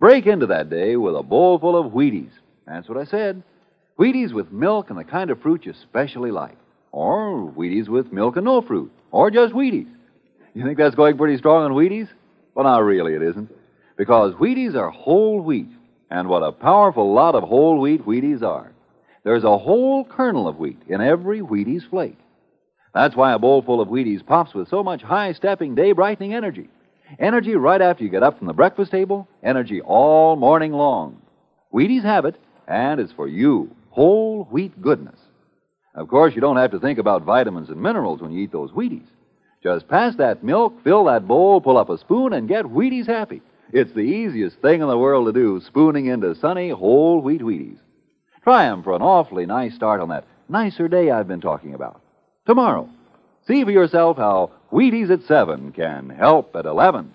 Break 0.01 0.27
into 0.27 0.47
that 0.47 0.69
day 0.69 0.97
with 0.97 1.15
a 1.15 1.23
bowl 1.23 1.59
full 1.59 1.77
of 1.77 1.93
Wheaties. 1.93 2.33
That's 2.67 2.89
what 2.89 2.97
I 2.97 3.05
said. 3.05 3.41
Wheaties 3.97 4.33
with 4.33 4.51
milk 4.51 4.89
and 4.89 4.99
the 4.99 5.05
kind 5.05 5.31
of 5.31 5.41
fruit 5.41 5.65
you 5.65 5.71
especially 5.71 6.31
like. 6.31 6.57
Or 6.91 7.53
Wheaties 7.55 7.87
with 7.87 8.11
milk 8.11 8.35
and 8.35 8.43
no 8.43 8.61
fruit. 8.61 8.91
Or 9.11 9.31
just 9.31 9.53
Wheaties. 9.53 9.87
You 10.53 10.65
think 10.65 10.77
that's 10.77 10.95
going 10.95 11.17
pretty 11.17 11.37
strong 11.37 11.63
on 11.63 11.71
Wheaties? 11.71 12.09
Well, 12.53 12.65
now, 12.65 12.81
really, 12.81 13.13
it 13.13 13.21
isn't. 13.21 13.49
Because 13.95 14.33
Wheaties 14.33 14.75
are 14.75 14.89
whole 14.89 15.39
wheat. 15.39 15.69
And 16.13 16.29
what 16.29 16.43
a 16.43 16.51
powerful 16.51 17.11
lot 17.11 17.33
of 17.33 17.41
whole 17.41 17.79
wheat 17.79 18.05
Wheaties 18.05 18.43
are. 18.43 18.71
There's 19.23 19.43
a 19.43 19.57
whole 19.57 20.05
kernel 20.05 20.47
of 20.47 20.59
wheat 20.59 20.79
in 20.87 21.01
every 21.01 21.39
Wheaties 21.39 21.89
flake. 21.89 22.19
That's 22.93 23.15
why 23.15 23.33
a 23.33 23.39
bowl 23.39 23.63
full 23.63 23.81
of 23.81 23.87
Wheaties 23.87 24.23
pops 24.23 24.53
with 24.53 24.69
so 24.69 24.83
much 24.83 25.01
high 25.01 25.33
stepping, 25.33 25.73
day 25.73 25.91
brightening 25.91 26.35
energy. 26.35 26.69
Energy 27.17 27.55
right 27.55 27.81
after 27.81 28.03
you 28.03 28.11
get 28.11 28.21
up 28.21 28.37
from 28.37 28.45
the 28.45 28.53
breakfast 28.53 28.91
table, 28.91 29.27
energy 29.41 29.81
all 29.81 30.35
morning 30.35 30.71
long. 30.71 31.19
Wheaties 31.73 32.03
have 32.03 32.25
it, 32.25 32.35
and 32.67 32.99
it's 32.99 33.13
for 33.13 33.27
you. 33.27 33.75
Whole 33.89 34.43
wheat 34.51 34.79
goodness. 34.83 35.19
Of 35.95 36.09
course, 36.09 36.35
you 36.35 36.41
don't 36.41 36.57
have 36.57 36.71
to 36.71 36.79
think 36.79 36.99
about 36.99 37.23
vitamins 37.23 37.71
and 37.71 37.81
minerals 37.81 38.21
when 38.21 38.31
you 38.31 38.43
eat 38.43 38.51
those 38.51 38.69
Wheaties. 38.69 39.07
Just 39.63 39.87
pass 39.87 40.15
that 40.17 40.43
milk, 40.43 40.75
fill 40.83 41.05
that 41.05 41.27
bowl, 41.27 41.59
pull 41.59 41.77
up 41.77 41.89
a 41.89 41.97
spoon, 41.97 42.33
and 42.33 42.47
get 42.47 42.65
Wheaties 42.65 43.07
happy. 43.07 43.41
It's 43.71 43.93
the 43.93 44.01
easiest 44.01 44.57
thing 44.57 44.81
in 44.81 44.87
the 44.87 44.97
world 44.97 45.27
to 45.27 45.33
do, 45.33 45.61
spooning 45.61 46.07
into 46.07 46.35
sunny, 46.35 46.69
whole 46.69 47.21
wheat 47.21 47.41
Wheaties. 47.41 47.79
Try 48.43 48.65
'em 48.65 48.83
for 48.83 48.93
an 48.93 49.01
awfully 49.01 49.45
nice 49.45 49.73
start 49.73 50.01
on 50.01 50.09
that 50.09 50.25
nicer 50.49 50.87
day 50.87 51.09
I've 51.09 51.27
been 51.27 51.41
talking 51.41 51.73
about. 51.73 52.01
Tomorrow, 52.45 52.89
see 53.47 53.63
for 53.63 53.71
yourself 53.71 54.17
how 54.17 54.51
Wheaties 54.71 55.09
at 55.09 55.23
7 55.23 55.71
can 55.71 56.09
help 56.09 56.55
at 56.55 56.65
11. 56.65 57.13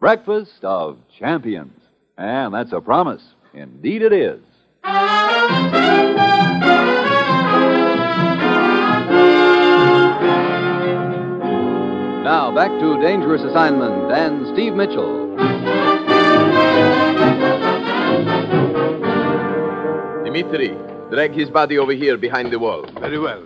Breakfast 0.00 0.64
of 0.64 0.98
Champions. 1.18 1.80
And 2.18 2.52
that's 2.52 2.72
a 2.72 2.80
promise. 2.80 3.22
Indeed, 3.54 4.02
it 4.02 4.12
is. 4.12 4.40
Now, 12.24 12.52
back 12.54 12.70
to 12.80 13.00
Dangerous 13.00 13.42
Assignment 13.42 14.12
and 14.12 14.46
Steve 14.54 14.74
Mitchell. 14.74 15.23
Dimitri, 20.24 20.76
drag 21.10 21.32
his 21.32 21.50
body 21.50 21.78
over 21.78 21.92
here 21.92 22.16
behind 22.16 22.52
the 22.52 22.58
wall. 22.58 22.86
Very 23.00 23.18
well. 23.18 23.44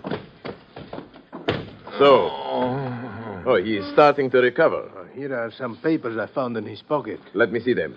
So. 1.99 2.29
Oh, 3.45 3.55
he 3.63 3.77
is 3.77 3.91
starting 3.93 4.29
to 4.31 4.39
recover. 4.39 4.89
Uh, 4.95 5.05
here 5.15 5.33
are 5.33 5.51
some 5.51 5.77
papers 5.77 6.17
I 6.17 6.27
found 6.33 6.55
in 6.57 6.65
his 6.65 6.81
pocket. 6.81 7.19
Let 7.33 7.51
me 7.51 7.59
see 7.59 7.73
them. 7.73 7.95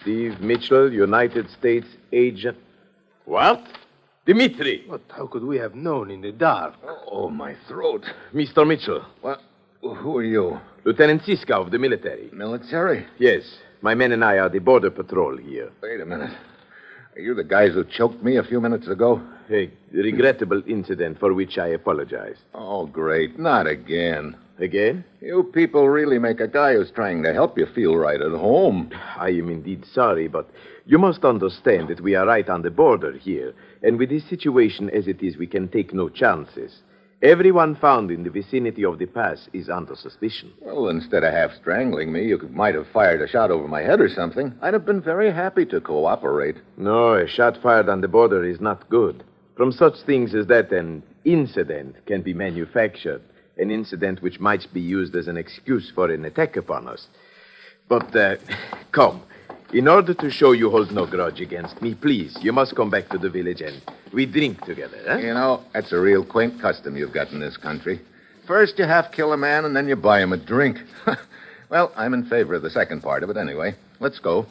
Steve 0.00 0.40
Mitchell, 0.40 0.92
United 0.92 1.50
States 1.50 1.86
agent. 2.12 2.56
What? 3.24 3.62
Dimitri! 4.26 4.84
What? 4.86 5.02
How 5.08 5.26
could 5.26 5.44
we 5.44 5.56
have 5.58 5.74
known 5.74 6.10
in 6.10 6.20
the 6.20 6.32
dark? 6.32 6.74
Oh, 7.10 7.28
my 7.28 7.56
throat. 7.68 8.04
Mr. 8.34 8.66
Mitchell. 8.66 9.04
What? 9.20 9.40
Who 9.80 10.16
are 10.16 10.24
you? 10.24 10.60
Lieutenant 10.84 11.22
Siska 11.22 11.52
of 11.52 11.70
the 11.70 11.78
military. 11.78 12.30
Military? 12.32 13.06
Yes. 13.18 13.42
My 13.82 13.94
men 13.94 14.12
and 14.12 14.24
I 14.24 14.38
are 14.38 14.48
the 14.50 14.58
border 14.58 14.90
patrol 14.90 15.36
here. 15.36 15.70
Wait 15.82 16.00
a 16.00 16.06
minute. 16.06 16.36
Are 17.16 17.20
you 17.20 17.34
the 17.34 17.44
guys 17.44 17.72
who 17.72 17.84
choked 17.84 18.22
me 18.22 18.36
a 18.36 18.42
few 18.42 18.60
minutes 18.60 18.86
ago? 18.88 19.22
A 19.50 19.70
regrettable 19.92 20.62
incident 20.66 21.18
for 21.18 21.34
which 21.34 21.58
I 21.58 21.68
apologize. 21.68 22.36
Oh, 22.54 22.86
great. 22.86 23.38
Not 23.38 23.66
again. 23.66 24.36
Again? 24.58 25.04
You 25.20 25.50
people 25.54 25.88
really 25.88 26.18
make 26.18 26.40
a 26.40 26.46
guy 26.46 26.74
who's 26.74 26.90
trying 26.90 27.22
to 27.22 27.32
help 27.32 27.56
you 27.56 27.66
feel 27.74 27.96
right 27.96 28.20
at 28.20 28.32
home. 28.32 28.90
I 29.16 29.30
am 29.30 29.48
indeed 29.48 29.84
sorry, 29.86 30.28
but 30.28 30.50
you 30.84 30.98
must 30.98 31.24
understand 31.24 31.88
that 31.88 32.02
we 32.02 32.14
are 32.14 32.26
right 32.26 32.48
on 32.48 32.62
the 32.62 32.70
border 32.70 33.16
here, 33.16 33.54
and 33.82 33.98
with 33.98 34.10
this 34.10 34.28
situation 34.28 34.90
as 34.90 35.06
it 35.06 35.22
is, 35.22 35.38
we 35.38 35.46
can 35.46 35.68
take 35.68 35.94
no 35.94 36.10
chances. 36.10 36.82
Everyone 37.22 37.76
found 37.76 38.10
in 38.10 38.22
the 38.22 38.30
vicinity 38.30 38.82
of 38.82 38.98
the 38.98 39.04
pass 39.04 39.46
is 39.52 39.68
under 39.68 39.94
suspicion. 39.94 40.54
Well, 40.60 40.88
instead 40.88 41.22
of 41.22 41.34
half 41.34 41.54
strangling 41.54 42.10
me, 42.10 42.26
you 42.26 42.38
might 42.50 42.74
have 42.74 42.86
fired 42.94 43.20
a 43.20 43.28
shot 43.28 43.50
over 43.50 43.68
my 43.68 43.82
head 43.82 44.00
or 44.00 44.08
something. 44.08 44.54
I'd 44.62 44.72
have 44.72 44.86
been 44.86 45.02
very 45.02 45.30
happy 45.30 45.66
to 45.66 45.82
cooperate. 45.82 46.56
No, 46.78 47.12
a 47.12 47.28
shot 47.28 47.58
fired 47.62 47.90
on 47.90 48.00
the 48.00 48.08
border 48.08 48.42
is 48.42 48.58
not 48.58 48.88
good. 48.88 49.22
From 49.54 49.70
such 49.70 50.00
things 50.00 50.34
as 50.34 50.46
that, 50.46 50.72
an 50.72 51.02
incident 51.26 51.96
can 52.06 52.22
be 52.22 52.32
manufactured, 52.32 53.20
an 53.58 53.70
incident 53.70 54.22
which 54.22 54.40
might 54.40 54.66
be 54.72 54.80
used 54.80 55.14
as 55.14 55.28
an 55.28 55.36
excuse 55.36 55.92
for 55.94 56.10
an 56.10 56.24
attack 56.24 56.56
upon 56.56 56.88
us. 56.88 57.08
But, 57.86 58.16
uh, 58.16 58.36
come. 58.92 59.20
In 59.72 59.86
order 59.86 60.14
to 60.14 60.30
show 60.30 60.50
you 60.50 60.68
hold 60.68 60.90
no 60.90 61.06
grudge 61.06 61.40
against 61.40 61.80
me, 61.80 61.94
please, 61.94 62.36
you 62.42 62.52
must 62.52 62.74
come 62.74 62.90
back 62.90 63.08
to 63.10 63.18
the 63.18 63.30
village 63.30 63.60
and 63.60 63.80
we 64.12 64.26
drink 64.26 64.64
together, 64.64 64.98
huh? 65.06 65.18
You 65.18 65.32
know, 65.32 65.62
that's 65.72 65.92
a 65.92 66.00
real 66.00 66.24
quaint 66.24 66.60
custom 66.60 66.96
you've 66.96 67.12
got 67.12 67.30
in 67.30 67.38
this 67.38 67.56
country. 67.56 68.00
First, 68.48 68.80
you 68.80 68.84
half 68.84 69.12
kill 69.12 69.32
a 69.32 69.36
man, 69.36 69.64
and 69.64 69.76
then 69.76 69.86
you 69.86 69.94
buy 69.94 70.20
him 70.20 70.32
a 70.32 70.36
drink. 70.36 70.78
well, 71.68 71.92
I'm 71.96 72.14
in 72.14 72.24
favor 72.24 72.54
of 72.54 72.62
the 72.62 72.70
second 72.70 73.02
part 73.02 73.22
of 73.22 73.30
it 73.30 73.36
anyway. 73.36 73.76
Let's 74.00 74.18
go. 74.18 74.46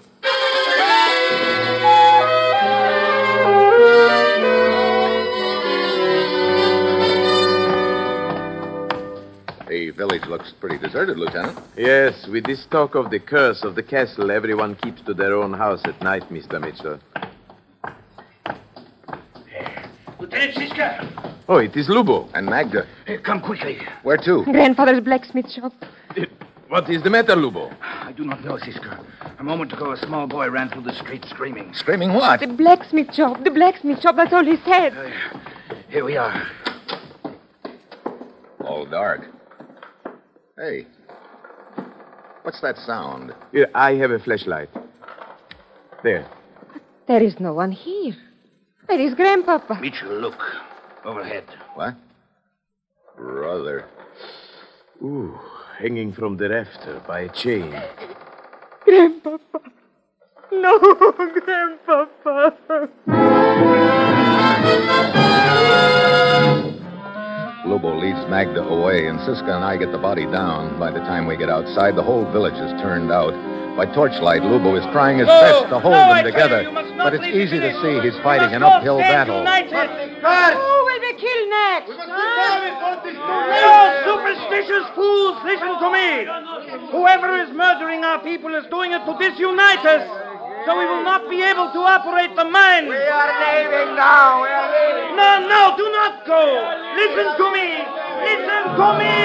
The 9.80 9.92
village 9.92 10.26
looks 10.26 10.52
pretty 10.60 10.78
deserted, 10.78 11.18
Lieutenant. 11.18 11.58
Yes, 11.78 12.28
with 12.28 12.46
this 12.46 12.66
talk 12.66 12.96
of 12.96 13.12
the 13.12 13.20
curse 13.20 13.64
of 13.64 13.76
the 13.76 13.82
castle, 13.82 14.30
everyone 14.30 14.76
keeps 14.76 15.02
to 15.04 15.14
their 15.14 15.34
own 15.34 15.54
house 15.54 15.82
at 15.86 16.02
night, 16.02 16.30
Mr. 16.30 16.60
Mitchell. 16.60 17.00
Lieutenant 20.20 20.54
Siska! 20.56 21.34
Oh, 21.48 21.60
it 21.60 21.78
is 21.78 21.88
Lubo. 21.88 22.30
And 22.34 22.48
Magda. 22.48 22.86
Come 23.24 23.40
quickly. 23.40 23.78
Where 24.04 24.18
to? 24.18 24.44
Grandfather's 24.44 25.00
blacksmith 25.00 25.50
shop. 25.50 25.72
What 26.68 26.90
is 26.90 27.02
the 27.02 27.10
matter, 27.10 27.38
Lubo? 27.38 27.74
I 27.82 28.12
do 28.12 28.26
not 28.26 28.44
know, 28.44 28.58
Siska. 28.58 29.02
A 29.40 29.44
moment 29.46 29.72
ago, 29.72 29.94
a 29.94 29.98
small 29.98 30.28
boy 30.28 30.50
ran 30.50 30.68
through 30.68 30.84
the 30.84 30.94
street 30.94 31.24
screaming. 31.24 31.74
Screaming 31.74 32.14
what? 32.14 32.42
The 32.42 32.48
blacksmith 32.48 33.16
shop. 33.16 33.46
The 33.46 33.52
blacksmith 33.52 34.02
shop. 34.02 34.18
That's 34.18 34.34
all 34.34 34.44
he 34.44 34.58
said. 34.66 34.94
Here 35.88 36.04
we 36.04 36.18
are. 36.18 36.46
All 38.60 38.86
dark. 38.86 39.39
Hey. 40.60 40.86
What's 42.44 42.60
that 42.60 42.78
sound? 42.78 43.34
Here, 43.54 43.70
I 43.74 43.94
have 43.94 44.12
a 44.12 44.20
flashlight. 44.20 44.70
There. 46.04 46.28
There 47.08 47.24
is 47.24 47.40
no 47.40 47.54
one 47.54 47.72
here. 47.72 48.14
Where 48.86 49.00
is 49.00 49.14
Grandpapa? 49.14 49.80
Mitchell, 49.80 50.20
look. 50.20 50.38
Overhead. 51.06 51.46
What? 51.76 51.96
Brother. 53.16 53.86
Ooh, 55.02 55.40
hanging 55.78 56.12
from 56.12 56.36
the 56.36 56.50
rafter 56.50 57.02
by 57.08 57.22
a 57.22 57.30
chain. 57.30 57.74
Grandpapa. 58.84 59.62
No, 60.52 60.78
Grandpapa. 61.46 62.90
Lubo 67.66 68.00
leads 68.00 68.26
Magda 68.30 68.64
away, 68.64 69.08
and 69.08 69.20
Siska 69.20 69.54
and 69.56 69.66
I 69.66 69.76
get 69.76 69.92
the 69.92 69.98
body 69.98 70.26
down. 70.26 70.80
By 70.80 70.92
the 70.92 71.00
time 71.00 71.28
we 71.28 71.36
get 71.36 71.50
outside, 71.50 71.96
the 71.96 72.04
whole 72.04 72.24
village 72.32 72.56
is 72.56 72.72
turned 72.82 73.12
out. 73.12 73.34
By 73.76 73.86
torchlight, 73.86 74.42
Lubo 74.42 74.78
is 74.80 74.86
trying 74.94 75.20
his 75.20 75.28
best 75.28 75.68
to 75.68 75.80
hold 75.80 75.94
them 75.94 76.24
together, 76.24 76.72
but 76.98 77.14
it's 77.14 77.28
easy 77.28 77.60
to 77.60 77.72
see 77.82 78.00
he's 78.00 78.18
fighting 78.24 78.56
an 78.56 78.64
uphill 78.64 79.00
battle. 79.00 79.44
Who 79.44 80.86
will 80.88 81.02
be 81.04 81.14
killed 81.20 81.50
next? 81.50 82.00
You 83.10 83.76
superstitious 84.08 84.88
fools, 84.96 85.38
listen 85.44 85.80
to 85.80 85.90
me. 85.92 86.28
Whoever 86.92 87.36
is 87.44 87.52
murdering 87.52 88.04
our 88.04 88.20
people 88.24 88.56
is 88.56 88.66
doing 88.68 88.92
it 88.92 89.04
to 89.06 89.18
disunite 89.20 89.86
us. 89.86 90.29
So 90.66 90.78
we 90.78 90.86
will 90.86 91.04
not 91.04 91.30
be 91.30 91.42
able 91.42 91.72
to 91.72 91.80
operate 91.80 92.36
the 92.36 92.44
mine. 92.44 92.90
We 92.90 92.96
are 92.96 93.32
leaving 93.40 93.96
now. 93.96 94.42
We 94.44 94.50
are 94.50 94.70
leaving. 94.70 95.16
No, 95.16 95.48
no, 95.48 95.74
do 95.78 95.92
not 95.92 96.26
go. 96.26 96.44
Listen 96.96 97.38
to 97.38 97.52
me. 97.52 97.80
Listen 98.28 98.64
to 98.76 98.88
me. 99.00 99.16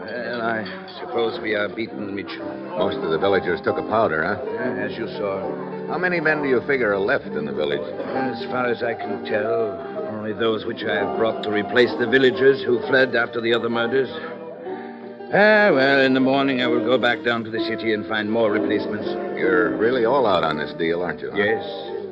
Well, 0.00 0.42
I 0.42 0.64
suppose 1.00 1.40
we 1.40 1.54
are 1.54 1.68
beaten, 1.68 2.14
Mitchell. 2.14 2.46
Most 2.78 2.98
of 2.98 3.10
the 3.10 3.18
villagers 3.18 3.60
took 3.60 3.76
a 3.76 3.82
powder, 3.82 4.24
huh? 4.24 4.40
Yeah, 4.44 4.84
as 4.84 4.96
you 4.96 5.08
saw. 5.08 5.74
How 5.88 5.98
many 5.98 6.20
men 6.20 6.42
do 6.42 6.48
you 6.48 6.60
figure 6.62 6.92
are 6.92 6.98
left 6.98 7.26
in 7.26 7.44
the 7.44 7.52
village? 7.52 7.82
As 7.82 8.44
far 8.46 8.66
as 8.66 8.82
I 8.82 8.94
can 8.94 9.24
tell, 9.24 9.76
only 10.24 10.38
those 10.40 10.64
which 10.64 10.82
I 10.84 10.94
have 10.94 11.18
brought 11.18 11.42
to 11.42 11.50
replace 11.50 11.92
the 11.98 12.06
villagers 12.06 12.62
who 12.62 12.80
fled 12.88 13.14
after 13.14 13.42
the 13.42 13.52
other 13.52 13.68
murders. 13.68 14.08
Ah, 15.34 15.68
well, 15.70 16.00
in 16.00 16.14
the 16.14 16.20
morning 16.20 16.62
I 16.62 16.66
will 16.66 16.82
go 16.82 16.96
back 16.96 17.22
down 17.22 17.44
to 17.44 17.50
the 17.50 17.60
city 17.60 17.92
and 17.92 18.06
find 18.06 18.30
more 18.30 18.50
replacements. 18.50 19.06
You're 19.38 19.76
really 19.76 20.06
all 20.06 20.26
out 20.26 20.42
on 20.42 20.56
this 20.56 20.72
deal, 20.78 21.02
aren't 21.02 21.20
you? 21.20 21.30
huh? 21.30 21.36
Yes, 21.36 21.62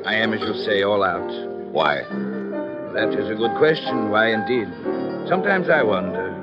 I 0.04 0.16
am, 0.16 0.34
as 0.34 0.42
you 0.42 0.52
say, 0.62 0.82
all 0.82 1.02
out. 1.02 1.26
Why? 1.72 2.02
That 2.92 3.16
is 3.18 3.30
a 3.30 3.34
good 3.34 3.56
question. 3.56 4.10
Why, 4.10 4.34
indeed? 4.34 4.68
Sometimes 5.26 5.70
I 5.70 5.82
wonder 5.82 6.36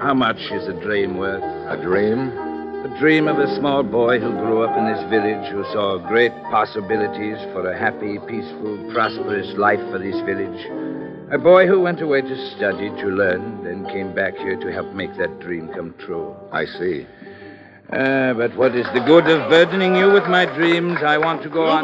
how 0.00 0.14
much 0.14 0.40
is 0.50 0.66
a 0.66 0.72
dream 0.72 1.16
worth? 1.16 1.44
A 1.44 1.80
dream? 1.80 2.34
The 2.82 2.96
dream 2.98 3.28
of 3.28 3.38
a 3.38 3.54
small 3.56 3.84
boy 3.84 4.18
who 4.18 4.32
grew 4.32 4.64
up 4.64 4.76
in 4.76 4.84
this 4.84 5.08
village, 5.08 5.46
who 5.52 5.62
saw 5.72 5.96
great 6.08 6.32
possibilities 6.50 7.38
for 7.52 7.70
a 7.70 7.78
happy, 7.78 8.18
peaceful, 8.26 8.90
prosperous 8.92 9.56
life 9.56 9.80
for 9.92 10.00
this 10.00 10.18
village. 10.26 10.83
A 11.34 11.38
boy 11.38 11.66
who 11.66 11.80
went 11.80 12.00
away 12.00 12.20
to 12.20 12.50
study, 12.56 12.90
to 12.90 13.06
learn, 13.08 13.64
then 13.64 13.84
came 13.86 14.14
back 14.14 14.36
here 14.36 14.54
to 14.54 14.72
help 14.72 14.94
make 14.94 15.16
that 15.16 15.40
dream 15.40 15.68
come 15.74 15.92
true. 15.98 16.32
I 16.52 16.64
see. 16.64 17.08
Uh, 17.92 18.34
but 18.34 18.56
what 18.56 18.76
is 18.76 18.86
the 18.94 19.00
good 19.00 19.26
of 19.26 19.50
burdening 19.50 19.96
you 19.96 20.12
with 20.12 20.28
my 20.28 20.46
dreams? 20.46 20.98
I 21.04 21.18
want 21.18 21.42
to 21.42 21.48
go 21.48 21.66
on. 21.66 21.82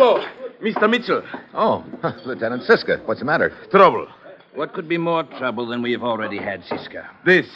Mr. 0.62 0.88
Mitchell. 0.88 1.24
Oh, 1.52 1.84
Lieutenant 2.24 2.62
Siska, 2.62 3.04
what's 3.06 3.18
the 3.18 3.26
matter? 3.26 3.52
Trouble. 3.72 4.06
What 4.54 4.72
could 4.72 4.88
be 4.88 4.98
more 4.98 5.24
trouble 5.24 5.66
than 5.66 5.82
we 5.82 5.90
have 5.90 6.04
already 6.04 6.38
had, 6.38 6.62
Siska? 6.62 7.08
This. 7.24 7.48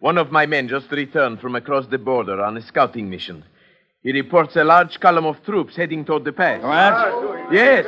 One 0.00 0.16
of 0.16 0.32
my 0.32 0.46
men 0.46 0.68
just 0.68 0.90
returned 0.90 1.42
from 1.42 1.54
across 1.54 1.86
the 1.88 1.98
border 1.98 2.42
on 2.42 2.56
a 2.56 2.62
scouting 2.62 3.10
mission. 3.10 3.44
He 4.02 4.10
reports 4.12 4.56
a 4.56 4.64
large 4.64 5.00
column 5.00 5.26
of 5.26 5.44
troops 5.44 5.76
heading 5.76 6.06
toward 6.06 6.24
the 6.24 6.32
pass. 6.32 6.62
What? 6.62 7.52
Yes. 7.52 7.84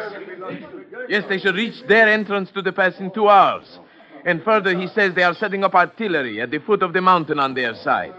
Yes, 1.08 1.24
they 1.28 1.38
should 1.38 1.54
reach 1.54 1.82
their 1.88 2.08
entrance 2.08 2.50
to 2.52 2.62
the 2.62 2.72
pass 2.72 2.98
in 2.98 3.10
two 3.10 3.28
hours. 3.28 3.78
And 4.24 4.42
further, 4.42 4.78
he 4.78 4.88
says 4.88 5.14
they 5.14 5.22
are 5.22 5.34
setting 5.34 5.64
up 5.64 5.74
artillery 5.74 6.40
at 6.40 6.50
the 6.50 6.58
foot 6.58 6.82
of 6.82 6.92
the 6.92 7.00
mountain 7.00 7.38
on 7.40 7.54
their 7.54 7.74
side. 7.74 8.14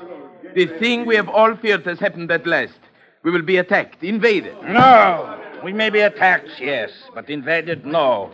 The 0.55 0.65
thing 0.79 1.05
we 1.05 1.15
have 1.15 1.29
all 1.29 1.55
feared 1.55 1.85
has 1.85 1.99
happened 1.99 2.31
at 2.31 2.47
last. 2.47 2.79
We 3.23 3.31
will 3.31 3.43
be 3.43 3.57
attacked, 3.57 4.03
invaded. 4.03 4.55
No. 4.63 5.39
We 5.63 5.73
may 5.73 5.89
be 5.89 5.99
attacked, 5.99 6.49
yes, 6.59 6.89
but 7.13 7.29
invaded, 7.29 7.85
no. 7.85 8.31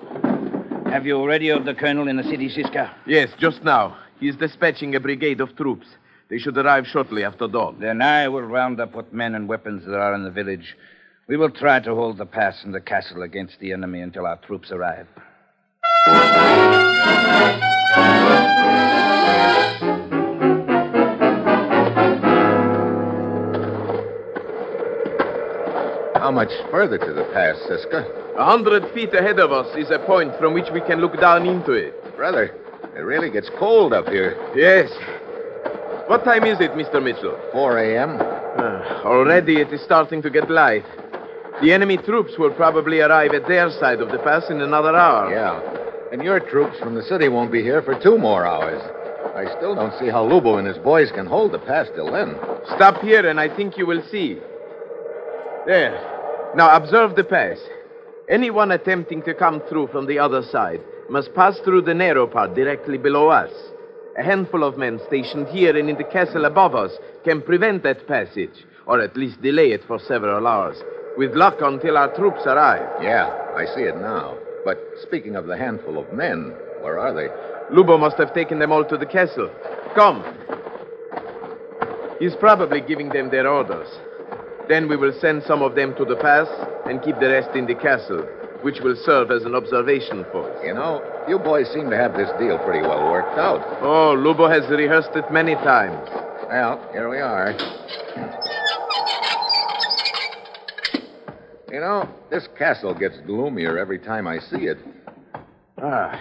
Have 0.85 1.05
you 1.05 1.25
radioed 1.25 1.65
the 1.65 1.73
colonel 1.73 2.07
in 2.07 2.15
the 2.15 2.23
city, 2.23 2.47
Siska? 2.47 2.93
Yes, 3.07 3.31
just 3.37 3.63
now. 3.63 3.97
He 4.19 4.29
is 4.29 4.35
dispatching 4.35 4.95
a 4.95 4.99
brigade 4.99 5.41
of 5.41 5.55
troops. 5.57 5.87
They 6.29 6.37
should 6.37 6.57
arrive 6.57 6.87
shortly 6.87 7.23
after 7.23 7.47
dawn. 7.47 7.77
Then 7.79 8.01
I 8.01 8.27
will 8.27 8.43
round 8.43 8.79
up 8.79 8.93
what 8.93 9.11
men 9.11 9.35
and 9.35 9.47
weapons 9.47 9.85
there 9.85 9.99
are 9.99 10.13
in 10.13 10.23
the 10.23 10.31
village. 10.31 10.77
We 11.27 11.37
will 11.37 11.49
try 11.49 11.79
to 11.79 11.95
hold 11.95 12.19
the 12.19 12.25
pass 12.27 12.63
and 12.63 12.71
the 12.73 12.79
castle 12.79 13.23
against 13.23 13.59
the 13.59 13.73
enemy 13.73 14.01
until 14.01 14.27
our 14.27 14.37
troops 14.37 14.71
arrive. 14.71 15.07
How 26.13 26.31
much 26.31 26.51
further 26.69 26.99
to 26.99 27.13
the 27.13 27.27
pass, 27.33 27.57
Siska? 27.67 28.37
A 28.37 28.45
hundred 28.45 28.93
feet 28.93 29.11
ahead 29.15 29.39
of 29.39 29.51
us 29.51 29.75
is 29.75 29.89
a 29.89 29.97
point 30.05 30.31
from 30.37 30.53
which 30.53 30.69
we 30.71 30.81
can 30.81 31.01
look 31.01 31.19
down 31.19 31.47
into 31.47 31.71
it. 31.71 32.15
Brother, 32.15 32.55
it 32.95 32.99
really 32.99 33.31
gets 33.31 33.49
cold 33.57 33.93
up 33.93 34.07
here. 34.09 34.37
Yes. 34.55 34.91
What 36.07 36.23
time 36.23 36.43
is 36.43 36.59
it, 36.59 36.71
Mr. 36.73 37.01
Mitchell? 37.01 37.35
4 37.51 37.79
a.m. 37.79 38.21
Uh, 38.21 39.01
already 39.03 39.59
it 39.59 39.73
is 39.73 39.81
starting 39.81 40.21
to 40.21 40.29
get 40.29 40.51
light. 40.51 40.85
The 41.61 41.71
enemy 41.71 41.97
troops 41.97 42.37
will 42.37 42.51
probably 42.51 42.99
arrive 42.99 43.31
at 43.31 43.47
their 43.47 43.71
side 43.71 44.01
of 44.01 44.11
the 44.11 44.19
pass 44.19 44.49
in 44.49 44.61
another 44.61 44.95
hour. 44.95 45.31
Yeah. 45.31 45.61
And 46.11 46.21
your 46.21 46.39
troops 46.39 46.77
from 46.79 46.95
the 46.95 47.03
city 47.03 47.29
won't 47.29 47.51
be 47.51 47.63
here 47.63 47.81
for 47.81 47.97
two 47.99 48.17
more 48.17 48.45
hours. 48.45 48.81
I 49.35 49.45
still 49.57 49.73
don't 49.73 49.97
see 49.97 50.09
how 50.09 50.27
Lubo 50.27 50.57
and 50.57 50.67
his 50.67 50.77
boys 50.77 51.11
can 51.11 51.25
hold 51.25 51.53
the 51.53 51.59
pass 51.59 51.87
till 51.95 52.11
then. 52.11 52.35
Stop 52.75 53.01
here, 53.01 53.27
and 53.27 53.39
I 53.39 53.53
think 53.55 53.77
you 53.77 53.85
will 53.85 54.03
see. 54.11 54.37
There. 55.65 56.51
Now 56.55 56.75
observe 56.75 57.15
the 57.15 57.23
pass. 57.23 57.57
Anyone 58.29 58.71
attempting 58.71 59.23
to 59.23 59.33
come 59.33 59.61
through 59.69 59.87
from 59.87 60.07
the 60.07 60.19
other 60.19 60.41
side 60.43 60.81
must 61.09 61.33
pass 61.35 61.59
through 61.59 61.83
the 61.83 61.93
narrow 61.93 62.27
part 62.27 62.53
directly 62.53 62.97
below 62.97 63.29
us. 63.29 63.51
A 64.17 64.23
handful 64.23 64.63
of 64.63 64.77
men 64.77 64.99
stationed 65.07 65.47
here 65.47 65.77
and 65.77 65.89
in 65.89 65.97
the 65.97 66.03
castle 66.03 66.45
above 66.45 66.75
us 66.75 66.91
can 67.23 67.41
prevent 67.41 67.83
that 67.83 68.07
passage, 68.07 68.65
or 68.87 69.01
at 69.01 69.17
least 69.17 69.41
delay 69.41 69.71
it 69.71 69.83
for 69.85 69.99
several 69.99 70.47
hours, 70.47 70.81
with 71.17 71.33
luck 71.33 71.57
until 71.61 71.97
our 71.97 72.13
troops 72.15 72.41
arrive. 72.45 72.87
Yeah, 73.01 73.27
I 73.55 73.65
see 73.65 73.81
it 73.81 73.97
now. 73.97 74.37
But 74.63 74.79
speaking 75.01 75.35
of 75.35 75.45
the 75.45 75.57
handful 75.57 75.97
of 75.97 76.11
men, 76.13 76.53
where 76.81 76.99
are 76.99 77.13
they? 77.13 77.27
Lubo 77.73 77.99
must 77.99 78.17
have 78.17 78.33
taken 78.33 78.59
them 78.59 78.71
all 78.71 78.85
to 78.85 78.97
the 78.97 79.05
castle. 79.05 79.49
Come. 79.95 80.23
He's 82.19 82.35
probably 82.35 82.81
giving 82.81 83.09
them 83.09 83.29
their 83.29 83.47
orders. 83.47 83.87
Then 84.67 84.87
we 84.87 84.97
will 84.97 85.13
send 85.19 85.43
some 85.43 85.61
of 85.61 85.75
them 85.75 85.95
to 85.95 86.05
the 86.05 86.15
pass 86.15 86.47
and 86.85 87.01
keep 87.01 87.19
the 87.19 87.29
rest 87.29 87.55
in 87.55 87.65
the 87.67 87.75
castle, 87.75 88.21
which 88.61 88.79
will 88.81 88.95
serve 88.95 89.31
as 89.31 89.43
an 89.43 89.55
observation 89.55 90.23
post. 90.31 90.63
You 90.63 90.73
know, 90.73 91.03
you 91.27 91.37
boys 91.37 91.71
seem 91.71 91.89
to 91.89 91.97
have 91.97 92.13
this 92.13 92.29
deal 92.39 92.57
pretty 92.59 92.81
well 92.81 93.11
worked 93.11 93.37
out. 93.37 93.61
Oh, 93.81 94.15
Lubo 94.17 94.49
has 94.49 94.69
rehearsed 94.69 95.15
it 95.15 95.31
many 95.31 95.55
times. 95.55 96.09
Well, 96.49 96.79
here 96.93 97.09
we 97.09 97.17
are. 97.17 97.53
You 101.75 101.81
know, 101.81 102.07
this 102.31 102.47
castle 102.57 102.93
gets 102.93 103.17
gloomier 103.25 103.77
every 103.77 103.99
time 103.99 104.27
I 104.27 104.39
see 104.39 104.67
it. 104.67 104.77
Ah, 105.77 106.17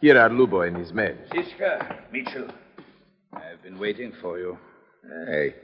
here 0.00 0.16
are 0.16 0.30
Lubo 0.30 0.64
and 0.64 0.76
his 0.76 0.92
men. 0.92 1.18
Siska, 1.32 1.96
Mitchell. 2.12 2.46
I've 3.32 3.60
been 3.64 3.80
waiting 3.80 4.12
for 4.22 4.38
you. 4.38 4.56
Hey, 5.26 5.56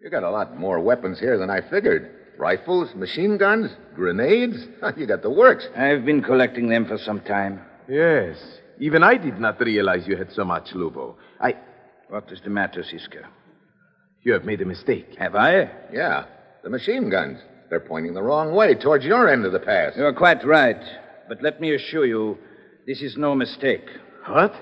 you 0.00 0.08
got 0.08 0.22
a 0.22 0.30
lot 0.30 0.58
more 0.58 0.80
weapons 0.80 1.20
here 1.20 1.36
than 1.36 1.50
I 1.50 1.60
figured. 1.60 2.10
Rifles, 2.38 2.94
machine 2.94 3.36
guns, 3.36 3.70
grenades. 3.94 4.66
You 4.96 5.04
got 5.04 5.20
the 5.20 5.28
works. 5.28 5.68
I've 5.76 6.06
been 6.06 6.22
collecting 6.22 6.70
them 6.70 6.86
for 6.86 6.96
some 6.96 7.20
time. 7.20 7.60
Yes. 7.86 8.38
Even 8.78 9.02
I 9.02 9.18
did 9.18 9.38
not 9.38 9.60
realize 9.60 10.06
you 10.08 10.16
had 10.16 10.32
so 10.32 10.42
much, 10.42 10.70
Lubo. 10.72 11.16
I. 11.38 11.54
What 12.08 12.32
is 12.32 12.40
the 12.40 12.48
matter, 12.48 12.82
Siska? 12.82 13.26
You 14.22 14.32
have 14.32 14.46
made 14.46 14.62
a 14.62 14.64
mistake. 14.64 15.16
Have 15.18 15.34
I? 15.34 15.70
Yeah, 15.92 16.24
the 16.62 16.70
machine 16.70 17.10
guns. 17.10 17.40
They're 17.70 17.80
pointing 17.80 18.14
the 18.14 18.22
wrong 18.22 18.52
way, 18.52 18.74
towards 18.74 19.04
your 19.04 19.28
end 19.28 19.46
of 19.46 19.52
the 19.52 19.60
pass. 19.60 19.92
You're 19.96 20.12
quite 20.12 20.44
right. 20.44 20.82
But 21.28 21.40
let 21.40 21.60
me 21.60 21.72
assure 21.72 22.04
you, 22.04 22.36
this 22.84 23.00
is 23.00 23.16
no 23.16 23.36
mistake. 23.36 23.88
What? 24.26 24.52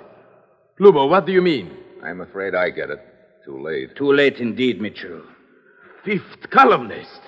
Lubo, 0.79 1.09
what 1.09 1.25
do 1.25 1.33
you 1.33 1.41
mean? 1.41 1.75
I'm 2.05 2.21
afraid 2.21 2.55
I 2.55 2.69
get 2.69 2.91
it. 2.91 3.01
Too 3.47 3.59
late. 3.63 3.97
Too 3.97 4.13
late 4.13 4.37
indeed, 4.37 4.79
Mitchell. 4.81 5.23
Fifth 6.05 6.51
columnist. 6.51 7.21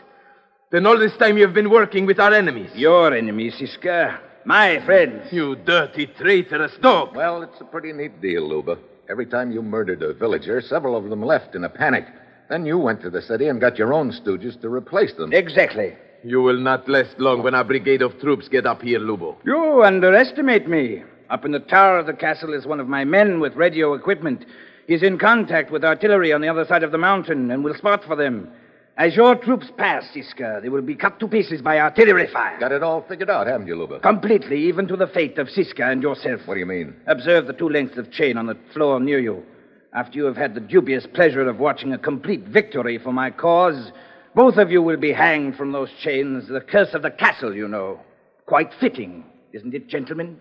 Then 0.70 0.86
all 0.86 0.98
this 0.98 1.16
time 1.16 1.38
you've 1.38 1.54
been 1.54 1.70
working 1.70 2.04
with 2.04 2.20
our 2.20 2.34
enemies. 2.34 2.70
Your 2.74 3.14
enemies, 3.14 3.54
Siska. 3.54 4.20
My 4.44 4.84
friends. 4.84 5.32
You 5.32 5.56
dirty, 5.56 6.06
traitorous 6.06 6.72
dog. 6.82 7.16
Well, 7.16 7.42
it's 7.42 7.60
a 7.60 7.64
pretty 7.64 7.94
neat 7.94 8.20
deal, 8.20 8.42
Lubo. 8.42 8.78
Every 9.08 9.26
time 9.26 9.50
you 9.50 9.62
murdered 9.62 10.02
a 10.02 10.12
villager, 10.12 10.60
several 10.60 10.94
of 10.94 11.08
them 11.08 11.22
left 11.22 11.54
in 11.54 11.64
a 11.64 11.70
panic. 11.70 12.04
Then 12.50 12.66
you 12.66 12.78
went 12.78 13.00
to 13.02 13.10
the 13.10 13.22
city 13.22 13.46
and 13.46 13.60
got 13.60 13.78
your 13.78 13.94
own 13.94 14.10
stooges 14.10 14.60
to 14.60 14.68
replace 14.68 15.14
them. 15.14 15.32
Exactly. 15.32 15.94
You 16.24 16.42
will 16.42 16.58
not 16.58 16.88
last 16.88 17.16
long 17.18 17.44
when 17.44 17.54
our 17.54 17.62
brigade 17.62 18.02
of 18.02 18.18
troops 18.18 18.48
get 18.48 18.66
up 18.66 18.82
here, 18.82 18.98
Lubo. 18.98 19.36
You 19.46 19.84
underestimate 19.84 20.68
me. 20.68 21.04
Up 21.30 21.44
in 21.44 21.52
the 21.52 21.60
tower 21.60 22.00
of 22.00 22.06
the 22.06 22.12
castle 22.12 22.52
is 22.52 22.66
one 22.66 22.80
of 22.80 22.88
my 22.88 23.04
men 23.04 23.38
with 23.38 23.54
radio 23.54 23.94
equipment. 23.94 24.44
He's 24.88 25.04
in 25.04 25.16
contact 25.16 25.70
with 25.70 25.84
artillery 25.84 26.32
on 26.32 26.40
the 26.40 26.48
other 26.48 26.66
side 26.66 26.82
of 26.82 26.90
the 26.90 26.98
mountain 26.98 27.52
and 27.52 27.62
will 27.62 27.74
spot 27.74 28.02
for 28.04 28.16
them. 28.16 28.50
As 28.96 29.14
your 29.14 29.36
troops 29.36 29.68
pass, 29.78 30.04
Siska, 30.12 30.60
they 30.60 30.68
will 30.68 30.82
be 30.82 30.96
cut 30.96 31.20
to 31.20 31.28
pieces 31.28 31.62
by 31.62 31.78
artillery 31.78 32.26
fire. 32.26 32.58
Got 32.58 32.72
it 32.72 32.82
all 32.82 33.02
figured 33.02 33.30
out, 33.30 33.46
haven't 33.46 33.68
you, 33.68 33.76
Lubo? 33.76 34.02
Completely, 34.02 34.60
even 34.64 34.88
to 34.88 34.96
the 34.96 35.06
fate 35.06 35.38
of 35.38 35.46
Siska 35.46 35.90
and 35.90 36.02
yourself. 36.02 36.40
What 36.46 36.54
do 36.54 36.60
you 36.60 36.66
mean? 36.66 36.96
Observe 37.06 37.46
the 37.46 37.52
two 37.52 37.68
lengths 37.68 37.96
of 37.96 38.10
chain 38.10 38.36
on 38.36 38.46
the 38.46 38.58
floor 38.74 38.98
near 38.98 39.20
you. 39.20 39.44
After 39.92 40.18
you 40.18 40.24
have 40.26 40.36
had 40.36 40.54
the 40.54 40.60
dubious 40.60 41.04
pleasure 41.14 41.48
of 41.48 41.58
watching 41.58 41.92
a 41.92 41.98
complete 41.98 42.44
victory 42.44 42.96
for 42.96 43.12
my 43.12 43.30
cause, 43.30 43.90
both 44.36 44.56
of 44.56 44.70
you 44.70 44.80
will 44.80 44.96
be 44.96 45.12
hanged 45.12 45.56
from 45.56 45.72
those 45.72 45.90
chains. 46.00 46.46
The 46.46 46.60
curse 46.60 46.94
of 46.94 47.02
the 47.02 47.10
castle, 47.10 47.56
you 47.56 47.66
know. 47.66 47.98
Quite 48.46 48.70
fitting, 48.78 49.24
isn't 49.52 49.74
it, 49.74 49.88
gentlemen? 49.88 50.38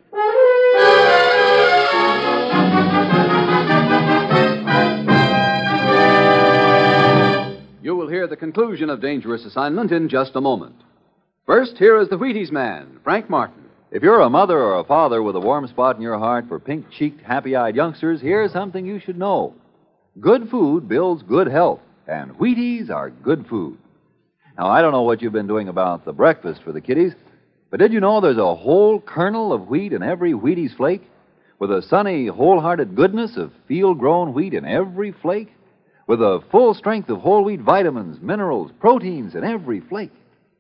You 7.82 7.96
will 7.96 8.08
hear 8.08 8.28
the 8.28 8.38
conclusion 8.38 8.92
of 8.92 9.02
Dangerous 9.02 9.46
Assignment 9.46 9.92
in 9.92 10.10
just 10.10 10.36
a 10.36 10.42
moment. 10.42 10.76
First, 11.48 11.76
here 11.80 12.00
is 12.00 12.10
the 12.10 12.18
Wheaties 12.18 12.52
man, 12.52 13.00
Frank 13.04 13.32
Martin. 13.32 13.69
If 13.92 14.04
you're 14.04 14.22
a 14.22 14.30
mother 14.30 14.60
or 14.60 14.80
a 14.80 14.84
father 14.84 15.24
with 15.24 15.36
a 15.36 15.40
warm 15.40 15.66
spot 15.66 15.96
in 15.96 16.04
your 16.04 16.20
heart 16.20 16.46
for 16.48 16.60
pink 16.60 16.92
cheeked, 16.92 17.22
happy 17.22 17.56
eyed 17.56 17.76
youngsters, 17.76 18.22
here's 18.22 18.52
something 18.52 18.86
you 18.86 19.00
should 19.00 19.18
know. 19.18 19.56
Good 20.20 20.48
food 20.52 20.88
builds 20.88 21.24
good 21.24 21.48
health, 21.48 21.80
and 22.08 22.38
Wheaties 22.38 22.92
are 22.92 23.10
good 23.10 23.48
food. 23.48 23.80
Now, 24.60 24.68
I 24.68 24.84
don't 24.84 24.92
know 24.92 25.02
what 25.02 25.24
you've 25.24 25.34
been 25.34 25.48
doing 25.48 25.70
about 25.70 26.06
the 26.06 26.14
breakfast 26.14 26.62
for 26.64 26.72
the 26.72 26.82
kiddies, 26.82 27.14
but 27.72 27.80
did 27.80 27.92
you 27.92 28.00
know 28.00 28.22
there's 28.22 28.38
a 28.38 28.56
whole 28.56 29.02
kernel 29.02 29.54
of 29.54 29.70
wheat 29.70 29.92
in 29.92 30.04
every 30.04 30.34
Wheaties 30.34 30.78
flake? 30.78 31.10
With 31.58 31.72
a 31.72 31.82
sunny, 31.82 32.28
wholehearted 32.28 32.96
goodness 32.96 33.38
of 33.38 33.52
field 33.68 33.98
grown 33.98 34.34
wheat 34.34 34.54
in 34.54 34.66
every 34.66 35.14
flake? 35.14 35.52
With 36.06 36.22
a 36.22 36.44
full 36.52 36.76
strength 36.76 37.10
of 37.10 37.22
whole 37.22 37.44
wheat 37.44 37.62
vitamins, 37.62 38.22
minerals, 38.22 38.72
proteins 38.80 39.34
in 39.34 39.44
every 39.44 39.80
flake? 39.80 40.14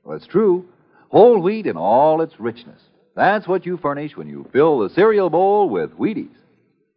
Well, 0.04 0.18
it's 0.18 0.26
true. 0.26 0.66
Whole 1.10 1.40
wheat 1.40 1.68
in 1.68 1.78
all 1.78 2.22
its 2.22 2.40
richness. 2.40 2.82
That's 3.20 3.50
what 3.50 3.66
you 3.66 3.76
furnish 3.76 4.16
when 4.16 4.30
you 4.30 4.48
fill 4.54 4.80
the 4.80 4.90
cereal 4.92 5.30
bowl 5.30 5.68
with 5.68 5.92
Wheaties. 5.98 6.38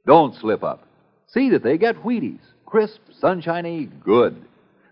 Don't 0.07 0.37
slip 0.37 0.63
up. 0.63 0.87
See 1.27 1.51
that 1.51 1.65
they 1.65 1.77
get 1.77 1.97
Wheaties. 2.05 2.39
Crisp, 2.65 3.01
sunshiny, 3.19 3.87
good. 4.05 4.41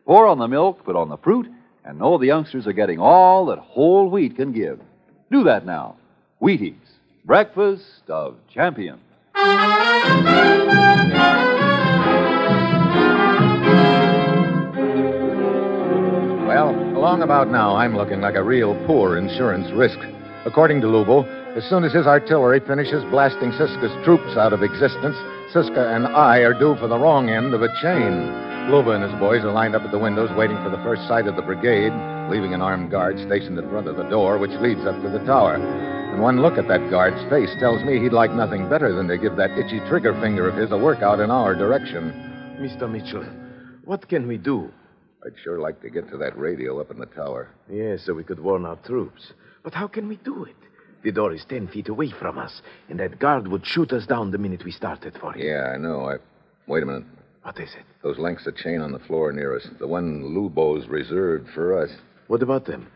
Pour 0.06 0.26
on 0.26 0.40
the 0.40 0.48
milk, 0.48 0.84
put 0.84 0.96
on 0.96 1.08
the 1.08 1.18
fruit, 1.18 1.46
and 1.84 2.00
know 2.00 2.18
the 2.18 2.26
youngsters 2.26 2.66
are 2.66 2.72
getting 2.72 2.98
all 2.98 3.46
that 3.46 3.60
whole 3.60 4.10
wheat 4.10 4.34
can 4.34 4.50
give. 4.50 4.80
Do 5.30 5.44
that 5.44 5.64
now. 5.64 5.94
Wheaties, 6.42 6.74
breakfast 7.24 8.02
of 8.08 8.36
champions. 8.52 9.00
Well, 16.44 16.74
along 16.98 17.22
about 17.22 17.48
now, 17.52 17.76
I'm 17.76 17.96
looking 17.96 18.20
like 18.20 18.34
a 18.34 18.42
real 18.42 18.74
poor 18.84 19.16
insurance 19.16 19.70
risk. 19.70 20.00
According 20.46 20.80
to 20.80 20.86
Lubo, 20.86 21.28
as 21.54 21.68
soon 21.68 21.84
as 21.84 21.92
his 21.92 22.06
artillery 22.06 22.60
finishes 22.60 23.04
blasting 23.10 23.52
Siska's 23.52 23.92
troops 24.04 24.38
out 24.38 24.54
of 24.54 24.62
existence, 24.62 25.16
Siska 25.52 25.94
and 25.94 26.06
I 26.06 26.38
are 26.38 26.58
due 26.58 26.76
for 26.76 26.88
the 26.88 26.98
wrong 26.98 27.28
end 27.28 27.52
of 27.52 27.60
a 27.60 27.68
chain. 27.82 28.24
Lubo 28.72 28.94
and 28.94 29.04
his 29.04 29.12
boys 29.20 29.44
are 29.44 29.52
lined 29.52 29.74
up 29.76 29.82
at 29.82 29.90
the 29.90 29.98
windows 29.98 30.30
waiting 30.36 30.56
for 30.64 30.70
the 30.70 30.80
first 30.82 31.06
sight 31.06 31.26
of 31.26 31.36
the 31.36 31.42
brigade, 31.42 31.92
leaving 32.30 32.54
an 32.54 32.62
armed 32.62 32.90
guard 32.90 33.18
stationed 33.18 33.58
in 33.58 33.68
front 33.68 33.86
of 33.86 33.96
the 33.96 34.08
door, 34.08 34.38
which 34.38 34.50
leads 34.62 34.86
up 34.86 34.96
to 35.02 35.10
the 35.10 35.24
tower. 35.26 35.56
And 35.56 36.22
one 36.22 36.40
look 36.40 36.56
at 36.56 36.68
that 36.68 36.88
guard's 36.88 37.20
face 37.28 37.52
tells 37.60 37.84
me 37.84 38.00
he'd 38.00 38.14
like 38.16 38.32
nothing 38.32 38.68
better 38.68 38.94
than 38.94 39.08
to 39.08 39.18
give 39.18 39.36
that 39.36 39.52
itchy 39.58 39.80
trigger 39.88 40.18
finger 40.22 40.48
of 40.48 40.56
his 40.56 40.72
a 40.72 40.78
workout 40.78 41.20
in 41.20 41.30
our 41.30 41.54
direction. 41.54 42.12
Mr. 42.58 42.90
Mitchell, 42.90 43.26
what 43.84 44.08
can 44.08 44.26
we 44.26 44.38
do? 44.38 44.70
I'd 45.26 45.36
sure 45.44 45.58
like 45.58 45.82
to 45.82 45.90
get 45.90 46.08
to 46.10 46.16
that 46.16 46.38
radio 46.38 46.80
up 46.80 46.90
in 46.90 46.98
the 46.98 47.06
tower. 47.06 47.50
Yes, 47.68 48.06
so 48.06 48.14
we 48.14 48.24
could 48.24 48.40
warn 48.40 48.64
our 48.64 48.76
troops. 48.76 49.34
But 49.62 49.74
how 49.74 49.86
can 49.88 50.08
we 50.08 50.16
do 50.16 50.44
it? 50.44 50.56
The 51.02 51.12
door 51.12 51.32
is 51.32 51.44
ten 51.48 51.66
feet 51.68 51.88
away 51.88 52.10
from 52.10 52.38
us, 52.38 52.60
and 52.88 53.00
that 53.00 53.18
guard 53.18 53.48
would 53.48 53.66
shoot 53.66 53.92
us 53.92 54.06
down 54.06 54.30
the 54.30 54.38
minute 54.38 54.64
we 54.64 54.70
started 54.70 55.16
for 55.18 55.34
it. 55.36 55.44
Yeah, 55.44 55.72
I 55.74 55.78
know. 55.78 56.08
I. 56.08 56.16
Wait 56.66 56.82
a 56.82 56.86
minute. 56.86 57.04
What 57.42 57.58
is 57.58 57.70
it? 57.74 57.84
Those 58.02 58.18
lengths 58.18 58.46
of 58.46 58.56
chain 58.56 58.80
on 58.80 58.92
the 58.92 58.98
floor 58.98 59.32
near 59.32 59.56
us. 59.56 59.66
The 59.78 59.86
one 59.86 60.22
Lubo's 60.34 60.88
reserved 60.88 61.48
for 61.54 61.82
us. 61.82 61.90
What 62.26 62.42
about 62.42 62.66
them? 62.66 62.88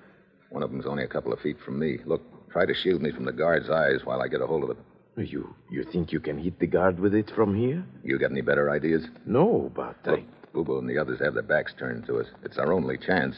One 0.51 0.63
of 0.63 0.71
them's 0.71 0.87
only 0.87 1.03
a 1.03 1.09
couple 1.09 1.33
of 1.33 1.41
feet 1.41 1.57
from 1.65 1.79
me. 1.79 1.99
Look, 2.05 2.23
try 2.53 2.67
to 2.67 2.75
shield 2.75 3.01
me 3.01 3.11
from 3.11 3.25
the 3.25 3.33
guard's 3.33 3.71
eyes 3.71 4.01
while 4.05 4.21
I 4.21 4.29
get 4.29 4.43
a 4.43 4.47
hold 4.47 4.65
of 4.65 4.71
it. 4.71 4.77
You 5.17 5.55
you 5.71 5.85
think 5.85 6.13
you 6.13 6.21
can 6.21 6.39
hit 6.39 6.59
the 6.59 6.67
guard 6.67 6.99
with 7.01 7.15
it 7.15 7.31
from 7.35 7.55
here? 7.55 7.85
You 8.03 8.19
got 8.19 8.33
any 8.33 8.43
better 8.43 8.71
ideas? 8.71 9.07
No, 9.25 9.71
but 9.75 9.97
Look, 10.07 10.21
Lubo 10.55 10.79
and 10.79 10.89
the 10.89 10.99
others 10.99 11.21
have 11.21 11.35
their 11.35 11.43
backs 11.43 11.73
turned 11.79 12.07
to 12.07 12.19
us. 12.19 12.27
It's 12.45 12.59
our 12.59 12.73
only 12.73 12.99
chance. 12.99 13.37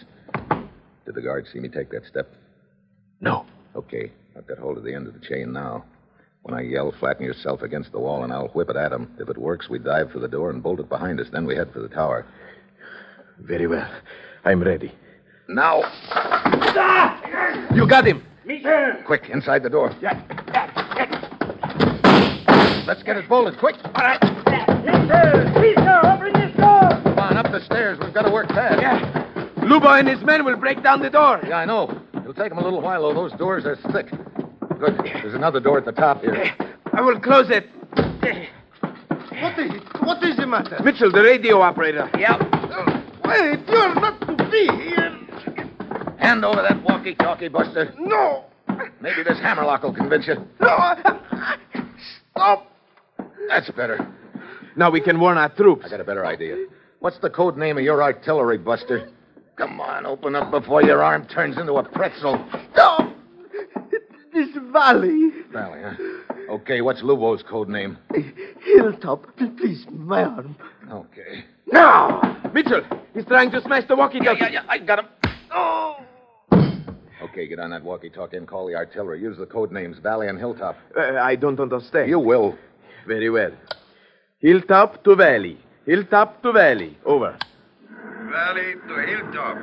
Did 1.05 1.15
the 1.15 1.23
guard 1.23 1.47
see 1.53 1.61
me 1.61 1.69
take 1.69 1.91
that 1.91 2.05
step? 2.07 2.35
No. 3.21 3.47
Okay, 3.75 4.13
I've 4.37 4.47
got 4.47 4.59
hold 4.59 4.79
of 4.79 4.85
the 4.85 4.95
end 4.95 5.07
of 5.07 5.15
the 5.15 5.21
chain 5.27 5.53
now. 5.53 5.85
When 6.43 6.55
I 6.57 6.63
yell, 6.63 6.93
flatten 7.01 7.25
yourself 7.25 7.63
against 7.63 7.91
the 7.93 7.99
wall 7.99 8.23
and 8.23 8.33
I'll 8.33 8.49
whip 8.49 8.71
it 8.71 8.77
at 8.77 8.93
him. 8.93 9.11
If 9.19 9.29
it 9.29 9.37
works, 9.37 9.69
we 9.69 9.79
dive 9.79 10.13
for 10.13 10.21
the 10.21 10.29
door 10.29 10.51
and 10.51 10.63
bolt 10.63 10.79
it 10.81 10.89
behind 10.89 11.21
us. 11.21 11.27
Then 11.33 11.45
we 11.45 11.57
head 11.57 11.73
for 11.73 11.81
the 11.81 11.89
tower. 11.89 12.25
Very 13.41 13.67
well. 13.67 13.91
I'm 14.45 14.63
ready. 14.63 14.93
Now. 15.49 15.81
Ah! 15.85 17.75
You 17.75 17.89
got 17.89 18.07
him. 18.07 18.25
Michel! 18.45 19.03
Quick, 19.05 19.29
inside 19.29 19.65
the 19.65 19.71
door. 19.71 19.91
Let's 22.87 23.03
get 23.03 23.17
it 23.17 23.29
bolted, 23.29 23.59
quick. 23.59 23.75
All 23.85 24.05
right. 24.05 24.23
Michel! 24.85 25.61
Michel, 25.61 26.07
open 26.07 26.33
this 26.33 26.57
door! 26.57 26.89
Come 27.03 27.19
on, 27.19 27.37
up 27.37 27.51
the 27.51 27.61
stairs. 27.65 27.99
We've 28.01 28.15
got 28.15 28.23
to 28.23 28.31
work 28.31 28.49
fast. 28.49 28.81
Yeah. 28.81 29.25
Lubo 29.57 29.99
and 29.99 30.07
his 30.07 30.23
men 30.23 30.45
will 30.45 30.57
break 30.57 30.83
down 30.83 31.03
the 31.03 31.11
door. 31.11 31.41
Yeah, 31.47 31.57
I 31.57 31.65
know. 31.65 32.01
It'll 32.37 32.45
take 32.45 32.51
them 32.55 32.59
a 32.59 32.65
little 32.65 32.83
while, 32.83 33.01
though. 33.01 33.15
Those 33.15 33.33
doors 33.39 33.65
are 33.65 33.77
thick. 33.93 34.11
Good. 34.79 34.99
There's 35.23 35.33
another 35.33 35.59
door 35.59 35.79
at 35.79 35.87
the 35.87 35.93
top 35.93 36.21
here. 36.21 36.53
I 36.93 37.01
will 37.01 37.19
close 37.19 37.49
it. 37.49 37.67
What 39.41 39.59
is 39.59 39.75
it? 39.75 40.03
What 40.03 40.23
is 40.23 40.37
the 40.37 40.47
matter? 40.47 40.79
Mitchell, 40.85 41.11
the 41.11 41.23
radio 41.23 41.63
operator. 41.63 42.11
Yeah. 42.19 42.37
Oh, 42.41 43.03
Wait, 43.25 43.61
you're 43.67 43.95
not 43.95 44.21
to 44.21 44.51
be 44.51 44.69
here. 44.85 45.19
Hand 46.19 46.45
over 46.45 46.61
that 46.61 46.83
walkie-talkie, 46.83 47.49
Buster. 47.49 47.95
No. 47.99 48.45
Maybe 49.01 49.23
this 49.23 49.39
hammerlock 49.39 49.83
will 49.83 49.95
convince 49.95 50.27
you. 50.27 50.35
No. 50.61 50.95
Stop. 52.33 52.71
That's 53.49 53.71
better. 53.71 54.07
Now 54.77 54.91
we 54.91 55.01
can 55.01 55.19
warn 55.19 55.39
our 55.39 55.49
troops. 55.49 55.87
I 55.87 55.89
got 55.89 56.01
a 56.01 56.05
better 56.05 56.27
idea. 56.27 56.67
What's 56.99 57.19
the 57.19 57.31
code 57.31 57.57
name 57.57 57.79
of 57.79 57.85
your 57.85 58.03
artillery, 58.03 58.59
Buster? 58.59 59.09
Come 59.57 59.81
on, 59.81 60.05
open 60.05 60.35
up 60.35 60.51
before 60.51 60.83
your 60.83 61.03
arm 61.03 61.27
turns 61.27 61.57
into 61.57 61.73
a 61.75 61.83
pretzel. 61.83 62.45
Stop. 62.73 63.11
This 64.33 64.49
valley. 64.71 65.31
Valley, 65.51 65.81
huh? 65.83 65.95
Okay, 66.51 66.83
what's 66.83 67.03
Lubo's 67.03 67.43
code 67.43 67.71
name? 67.71 67.97
Hilltop. 68.63 69.35
Please, 69.57 69.87
my 69.91 70.25
arm. 70.25 70.57
Okay. 70.93 71.45
Now! 71.73 72.21
Mitchell, 72.53 72.83
he's 73.15 73.25
trying 73.25 73.51
to 73.53 73.63
smash 73.63 73.89
the 73.89 73.97
walkie-talkie. 73.97 74.41
Yeah, 74.41 74.49
yeah, 74.49 74.63
yeah, 74.63 74.67
I 74.69 74.79
got 74.79 74.99
him. 74.99 75.07
Oh! 75.51 75.97
Okay, 77.23 77.49
get 77.49 77.59
on 77.59 77.71
that 77.71 77.83
walkie-talkie 77.83 78.37
and 78.37 78.47
call 78.47 78.67
the 78.67 78.75
artillery. 78.75 79.23
Use 79.23 79.39
the 79.39 79.47
code 79.47 79.73
names 79.73 79.97
Valley 80.03 80.29
and 80.29 80.39
Hilltop. 80.39 80.77
Uh, 80.95 81.17
I 81.17 81.35
don't 81.35 81.59
understand. 81.59 82.11
You 82.11 82.19
will. 82.19 82.59
Very 83.07 83.31
well. 83.31 83.53
Hilltop 84.41 85.03
to 85.05 85.17
valley. 85.17 85.59
Hilltop 85.87 86.43
to 86.43 86.53
valley. 86.53 86.99
Over. 87.07 87.39
Valley 88.31 88.75
to 88.89 89.07
hilltop. 89.07 89.59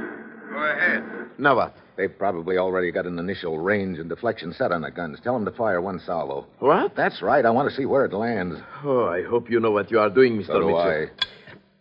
Go 0.50 0.58
ahead. 0.58 1.04
Now 1.38 1.56
what? 1.56 1.76
They've 1.96 2.16
probably 2.18 2.58
already 2.58 2.92
got 2.92 3.06
an 3.06 3.20
initial 3.20 3.60
range 3.60 4.00
and 4.00 4.10
deflection 4.10 4.54
set 4.54 4.72
on 4.72 4.82
the 4.82 4.92
guns. 4.92 5.20
Tell 5.24 5.34
them 5.34 5.46
to 5.46 5.52
fire 5.52 5.82
one 5.82 6.00
salvo. 6.06 6.48
What? 6.60 6.96
That's 6.96 7.22
right. 7.22 7.46
I 7.46 7.50
want 7.52 7.70
to 7.70 7.76
see 7.76 7.86
where 7.86 8.06
it 8.06 8.14
lands. 8.14 8.58
Oh, 8.84 9.06
I 9.06 9.24
hope 9.24 9.50
you 9.50 9.60
know 9.60 9.72
what 9.72 9.92
you 9.92 10.00
are 10.00 10.10
doing, 10.10 10.38
Mr. 10.42 10.48
So 10.48 10.60
do 10.60 10.68
Mitchell. 10.68 11.10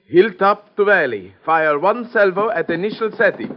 Hilltop 0.06 0.76
to 0.76 0.84
valley. 0.84 1.34
Fire 1.44 1.78
one 1.78 2.10
salvo 2.12 2.50
at 2.50 2.68
initial 2.68 3.10
setting. 3.16 3.48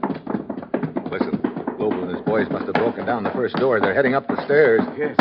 Listen, 1.12 1.42
Lobo 1.78 2.02
and 2.04 2.16
his 2.16 2.26
boys 2.26 2.50
must 2.50 2.66
have 2.66 2.76
broken 2.76 3.06
down 3.06 3.24
the 3.24 3.32
first 3.32 3.56
door. 3.58 3.80
They're 3.82 3.94
heading 3.94 4.16
up 4.16 4.28
the 4.28 4.42
stairs. 4.46 4.82
Yes. 4.98 5.16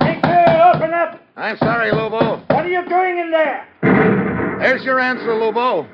Michel, 0.00 0.72
open 0.74 0.94
up! 0.94 1.20
I'm 1.36 1.56
sorry, 1.58 1.90
Lobo. 1.90 2.36
What 2.48 2.64
are 2.64 2.68
you 2.68 2.88
doing 2.88 3.18
in 3.18 3.30
there? 3.30 3.66
There's 4.60 4.84
your 4.84 5.00
answer, 5.00 5.34
Lobo. 5.34 5.88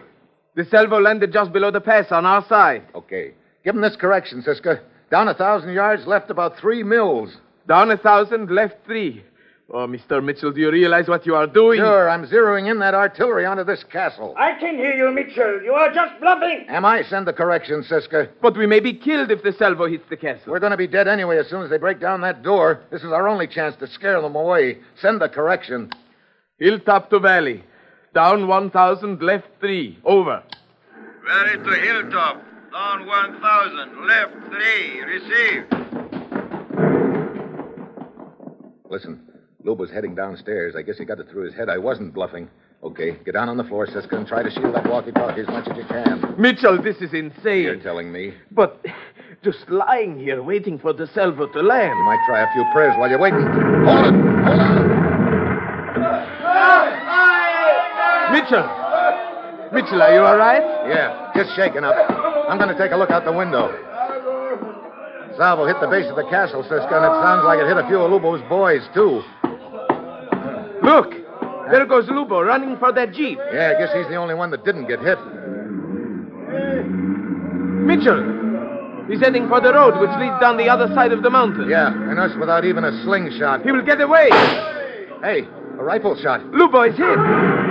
The 0.57 0.65
salvo 0.65 0.99
landed 0.99 1.33
just 1.33 1.53
below 1.53 1.71
the 1.71 1.83
pass 1.83 2.11
on 2.11 2.25
our 2.25 2.45
side. 2.49 2.83
Okay. 2.95 3.33
Give 3.63 3.75
him 3.75 3.83
this 3.83 3.95
correction, 3.97 4.43
Siska. 4.43 4.81
Down 5.11 5.29
a 5.29 5.35
thousand 5.35 5.73
yards, 5.73 6.07
left 6.07 6.31
about 6.31 6.59
three 6.59 6.83
mils. 6.83 7.37
Down 7.69 7.91
a 7.91 7.97
thousand, 7.99 8.51
left 8.51 8.77
three. 8.87 9.23
Oh, 9.69 9.87
Mr. 9.87 10.25
Mitchell, 10.25 10.53
do 10.53 10.61
you 10.61 10.71
realize 10.71 11.09
what 11.09 11.27
you 11.27 11.35
are 11.35 11.47
doing? 11.47 11.79
Sure, 11.81 12.09
I'm 12.09 12.25
zeroing 12.27 12.71
in 12.71 12.79
that 12.79 12.95
artillery 12.95 13.45
onto 13.45 13.65
this 13.65 13.85
castle. 13.85 14.33
I 14.39 14.53
can 14.59 14.77
hear 14.77 14.95
you, 14.95 15.11
Mitchell. 15.13 15.61
You 15.63 15.73
are 15.73 15.93
just 15.93 16.21
bluffing. 16.21 16.67
Am 16.69 16.85
I? 16.85 17.03
Send 17.03 17.27
the 17.27 17.33
correction, 17.33 17.83
Siska. 17.83 18.29
But 18.41 18.57
we 18.57 18.67
may 18.67 18.79
be 18.81 18.95
killed 18.95 19.31
if 19.31 19.43
the 19.43 19.53
salvo 19.53 19.87
hits 19.89 20.05
the 20.09 20.17
castle. 20.17 20.53
We're 20.53 20.61
going 20.61 20.71
to 20.71 20.77
be 20.77 20.87
dead 20.87 21.09
anyway 21.09 21.39
as 21.39 21.49
soon 21.49 21.63
as 21.63 21.71
they 21.71 21.79
break 21.79 22.01
down 22.01 22.21
that 22.21 22.43
door. 22.45 22.81
This 22.91 23.03
is 23.03 23.13
our 23.13 23.29
only 23.29 23.49
chance 23.49 23.75
to 23.81 23.89
scare 23.89 24.23
them 24.23 24.37
away. 24.37 24.79
Send 25.03 25.21
the 25.21 25.29
correction. 25.29 25.91
Hilltop 26.59 27.11
to 27.11 27.19
valley. 27.19 27.65
Down 28.17 28.49
1,000, 28.49 29.21
left 29.21 29.47
3. 29.61 29.99
Over. 30.07 30.43
Valley 31.27 31.59
to 31.63 31.71
hilltop. 31.83 32.43
Down 32.73 33.07
1,000. 33.07 34.07
Left 34.07 34.33
3. 34.49 35.01
Received. 35.03 35.75
Listen, 38.89 39.21
Lubo's 39.65 39.91
heading 39.91 40.15
downstairs. 40.15 40.75
I 40.75 40.81
guess 40.81 40.97
he 40.97 41.05
got 41.05 41.21
it 41.21 41.29
through 41.29 41.45
his 41.45 41.55
head. 41.55 41.69
I 41.69 41.77
wasn't 41.77 42.15
bluffing. 42.15 42.49
Okay, 42.83 43.19
get 43.23 43.35
down 43.35 43.51
on 43.51 43.59
the 43.59 43.65
floor, 43.65 43.87
Siska, 43.87 44.17
and 44.17 44.27
try 44.27 44.43
to 44.43 44.51
shield 44.51 44.75
that 44.75 44.89
walkie-talkie 44.89 45.43
as 45.43 45.49
much 45.49 45.69
as 45.69 45.77
you 45.77 45.85
can. 45.85 46.37
Mitchell, 46.39 46.81
this 46.81 46.97
is 47.03 47.13
insane. 47.13 47.65
You're 47.65 47.77
telling 47.77 48.11
me. 48.11 48.33
But 48.51 48.83
just 49.45 49.69
lying 49.69 50.19
here 50.19 50.43
waiting 50.43 50.79
for 50.79 50.95
the 50.95 51.07
salvo 51.09 51.49
to 51.49 51.61
land. 51.61 51.99
You 51.99 52.05
might 52.05 52.25
try 52.27 52.41
a 52.41 52.53
few 52.55 52.65
prayers 52.73 52.97
while 52.97 53.11
you're 53.11 53.19
waiting. 53.19 53.43
Hold 53.43 54.07
it. 54.07 54.15
Hold 54.47 54.61
on. 54.61 54.96
Mitchell! 58.37 58.69
Mitchell, 59.73 60.03
are 60.03 60.13
you 60.13 60.21
all 60.21 60.37
right? 60.37 60.61
Yeah, 60.93 61.33
just 61.35 61.57
shaking 61.57 61.85
up. 61.85 61.97
I'm 62.49 62.59
going 62.59 62.69
to 62.69 62.77
take 62.77 62.93
a 62.93 62.97
look 62.97 63.11
out 63.11 63.25
the 63.25 63.33
window. 63.33 63.73
Salvo 65.39 65.65
hit 65.65 65.81
the 65.81 65.89
base 65.89 66.05
of 66.11 66.17
the 66.17 66.29
castle, 66.29 66.63
Siska, 66.63 66.93
and 66.93 67.05
it 67.09 67.17
sounds 67.25 67.49
like 67.49 67.61
it 67.61 67.67
hit 67.67 67.79
a 67.81 67.89
few 67.89 67.97
of 67.97 68.13
Lubo's 68.13 68.45
boys, 68.49 68.85
too. 68.93 69.25
Look! 70.85 71.17
There 71.73 71.87
goes 71.87 72.05
Lubo 72.13 72.45
running 72.47 72.77
for 72.77 72.93
that 72.93 73.13
jeep. 73.13 73.39
Yeah, 73.53 73.73
I 73.75 73.81
guess 73.81 73.97
he's 73.97 74.07
the 74.09 74.17
only 74.17 74.35
one 74.35 74.51
that 74.51 74.65
didn't 74.67 74.87
get 74.87 75.01
hit. 75.01 75.19
Mitchell! 77.89 78.21
He's 79.09 79.21
heading 79.21 79.49
for 79.49 79.63
the 79.63 79.73
road 79.73 79.99
which 79.99 80.13
leads 80.21 80.39
down 80.41 80.59
the 80.59 80.69
other 80.69 80.93
side 80.95 81.13
of 81.13 81.23
the 81.23 81.31
mountain. 81.31 81.71
Yeah, 81.71 81.89
and 81.89 82.21
us 82.21 82.37
without 82.39 82.67
even 82.67 82.85
a 82.85 82.93
slingshot. 83.05 83.65
He 83.65 83.73
will 83.73 83.85
get 83.85 84.01
away. 84.01 84.29
Hey, 85.25 85.49
a 85.79 85.83
rifle 85.83 86.15
shot. 86.21 86.43
Lubo 86.53 86.85
is 86.87 86.97
hit. 86.99 87.66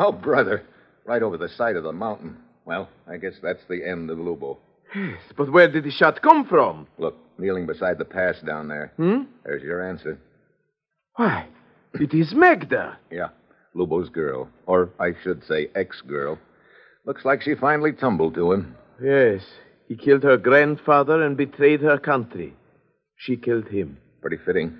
Oh, 0.00 0.12
brother. 0.12 0.62
Right 1.04 1.22
over 1.22 1.36
the 1.36 1.48
side 1.50 1.76
of 1.76 1.84
the 1.84 1.92
mountain. 1.92 2.38
Well, 2.64 2.88
I 3.06 3.18
guess 3.18 3.34
that's 3.42 3.62
the 3.68 3.86
end 3.86 4.10
of 4.10 4.18
Lubo. 4.18 4.56
Yes, 4.94 5.18
but 5.36 5.52
where 5.52 5.70
did 5.70 5.84
the 5.84 5.90
shot 5.90 6.22
come 6.22 6.46
from? 6.46 6.86
Look, 6.98 7.16
kneeling 7.38 7.66
beside 7.66 7.98
the 7.98 8.04
pass 8.04 8.40
down 8.40 8.68
there. 8.68 8.92
Hmm? 8.96 9.22
There's 9.44 9.62
your 9.62 9.86
answer. 9.86 10.18
Why, 11.16 11.46
it 11.94 12.14
is 12.14 12.32
Magda. 12.34 12.98
Yeah, 13.10 13.28
Lubo's 13.76 14.08
girl. 14.08 14.48
Or 14.66 14.90
I 14.98 15.10
should 15.22 15.44
say 15.44 15.68
ex-girl. 15.74 16.38
Looks 17.04 17.24
like 17.24 17.42
she 17.42 17.54
finally 17.54 17.92
tumbled 17.92 18.34
to 18.34 18.52
him. 18.52 18.74
Yes, 19.02 19.42
he 19.86 19.96
killed 19.96 20.22
her 20.22 20.36
grandfather 20.36 21.22
and 21.22 21.36
betrayed 21.36 21.82
her 21.82 21.98
country. 21.98 22.54
She 23.16 23.36
killed 23.36 23.68
him. 23.68 23.98
Pretty 24.22 24.38
fitting. 24.44 24.76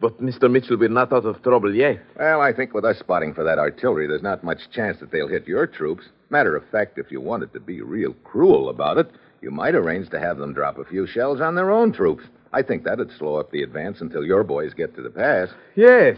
But 0.00 0.20
Mr. 0.20 0.50
Mitchell, 0.50 0.76
we're 0.76 0.88
not 0.90 1.12
out 1.12 1.24
of 1.24 1.42
trouble 1.42 1.74
yet. 1.74 2.02
Well, 2.18 2.42
I 2.42 2.52
think 2.52 2.74
with 2.74 2.84
us 2.84 2.98
spotting 2.98 3.32
for 3.32 3.44
that 3.44 3.58
artillery, 3.58 4.06
there's 4.06 4.22
not 4.22 4.44
much 4.44 4.70
chance 4.70 4.98
that 5.00 5.10
they'll 5.10 5.28
hit 5.28 5.48
your 5.48 5.66
troops. 5.66 6.04
Matter 6.28 6.54
of 6.54 6.68
fact, 6.70 6.98
if 6.98 7.10
you 7.10 7.20
wanted 7.20 7.52
to 7.54 7.60
be 7.60 7.80
real 7.80 8.12
cruel 8.24 8.68
about 8.68 8.98
it, 8.98 9.10
you 9.40 9.50
might 9.50 9.74
arrange 9.74 10.10
to 10.10 10.20
have 10.20 10.36
them 10.36 10.52
drop 10.52 10.78
a 10.78 10.84
few 10.84 11.06
shells 11.06 11.40
on 11.40 11.54
their 11.54 11.70
own 11.70 11.92
troops. 11.92 12.24
I 12.52 12.62
think 12.62 12.84
that'd 12.84 13.10
slow 13.12 13.36
up 13.36 13.50
the 13.50 13.62
advance 13.62 14.00
until 14.00 14.24
your 14.24 14.44
boys 14.44 14.74
get 14.74 14.94
to 14.96 15.02
the 15.02 15.10
pass. 15.10 15.48
Yes, 15.76 16.16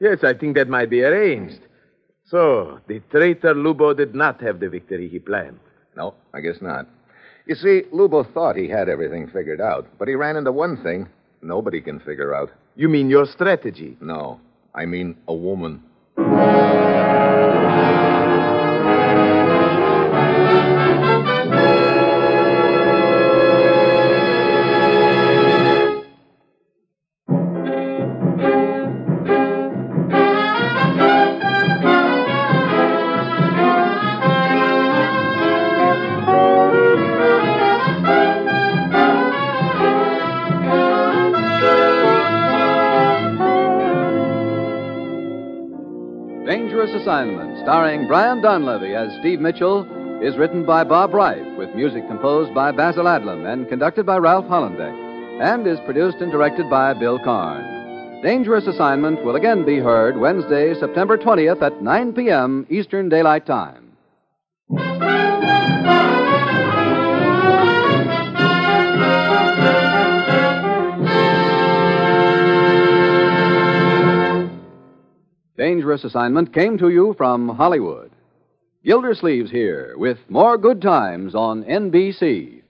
yes, 0.00 0.22
I 0.22 0.34
think 0.34 0.54
that 0.56 0.68
might 0.68 0.90
be 0.90 1.02
arranged. 1.02 1.60
So, 2.26 2.80
the 2.88 3.00
traitor 3.10 3.54
Lubo 3.54 3.96
did 3.96 4.14
not 4.14 4.40
have 4.42 4.60
the 4.60 4.68
victory 4.68 5.08
he 5.08 5.18
planned. 5.18 5.60
No, 5.96 6.14
I 6.32 6.40
guess 6.40 6.60
not. 6.60 6.88
You 7.46 7.54
see, 7.54 7.82
Lubo 7.92 8.24
thought 8.32 8.56
he 8.56 8.68
had 8.68 8.88
everything 8.88 9.28
figured 9.28 9.60
out, 9.60 9.86
but 9.98 10.08
he 10.08 10.14
ran 10.14 10.36
into 10.36 10.52
one 10.52 10.82
thing 10.82 11.08
nobody 11.42 11.80
can 11.80 12.00
figure 12.00 12.34
out. 12.34 12.50
You 12.76 12.88
mean 12.88 13.08
your 13.08 13.26
strategy? 13.26 13.96
No, 14.00 14.40
I 14.74 14.86
mean 14.86 15.16
a 15.28 15.34
woman. 15.34 15.82
Starring 47.64 48.06
Brian 48.06 48.42
Donlevy 48.42 48.94
as 48.94 49.18
Steve 49.20 49.40
Mitchell, 49.40 49.88
is 50.22 50.36
written 50.36 50.66
by 50.66 50.84
Bob 50.84 51.12
Ryf, 51.12 51.56
with 51.56 51.74
music 51.74 52.06
composed 52.08 52.54
by 52.54 52.70
Basil 52.70 53.04
Adlam 53.04 53.50
and 53.50 53.66
conducted 53.70 54.04
by 54.04 54.18
Ralph 54.18 54.44
Hollenbeck, 54.44 54.92
and 55.42 55.66
is 55.66 55.78
produced 55.86 56.18
and 56.18 56.30
directed 56.30 56.68
by 56.68 56.92
Bill 56.92 57.18
Karn. 57.18 58.20
Dangerous 58.22 58.66
Assignment 58.66 59.24
will 59.24 59.36
again 59.36 59.64
be 59.64 59.78
heard 59.78 60.18
Wednesday, 60.18 60.74
September 60.78 61.16
20th 61.16 61.62
at 61.62 61.82
9 61.82 62.12
p.m. 62.12 62.66
Eastern 62.68 63.08
Daylight 63.08 63.46
Time. 63.46 63.96
Dangerous 75.64 76.04
Assignment 76.04 76.52
came 76.52 76.76
to 76.76 76.90
you 76.90 77.14
from 77.16 77.48
Hollywood. 77.48 78.10
Gildersleeves 78.84 79.48
here 79.48 79.94
with 79.96 80.18
more 80.28 80.58
good 80.58 80.82
times 80.82 81.34
on 81.34 81.64
NBC. 81.64 82.60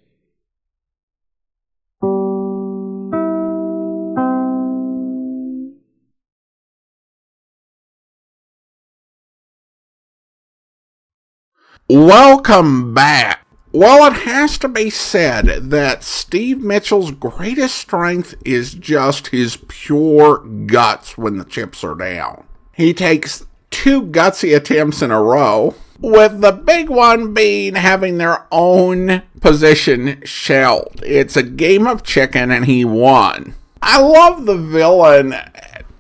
Welcome 11.88 12.94
back. 12.94 13.44
Well, 13.72 14.06
it 14.06 14.18
has 14.20 14.56
to 14.58 14.68
be 14.68 14.88
said 14.88 15.46
that 15.70 16.04
Steve 16.04 16.60
Mitchell's 16.60 17.10
greatest 17.10 17.74
strength 17.74 18.36
is 18.44 18.72
just 18.72 19.26
his 19.26 19.58
pure 19.66 20.38
guts 20.38 21.18
when 21.18 21.38
the 21.38 21.44
chips 21.44 21.82
are 21.82 21.96
down. 21.96 22.46
He 22.76 22.92
takes 22.94 23.46
two 23.70 24.02
gutsy 24.02 24.56
attempts 24.56 25.02
in 25.02 25.10
a 25.10 25.22
row, 25.22 25.74
with 26.00 26.40
the 26.40 26.52
big 26.52 26.88
one 26.88 27.32
being 27.34 27.74
having 27.74 28.18
their 28.18 28.46
own 28.50 29.22
position 29.40 30.20
shelled. 30.24 31.00
It's 31.04 31.36
a 31.36 31.42
game 31.42 31.86
of 31.86 32.02
chicken, 32.02 32.50
and 32.50 32.66
he 32.66 32.84
won. 32.84 33.54
I 33.80 34.00
love 34.00 34.46
the 34.46 34.56
villain 34.56 35.34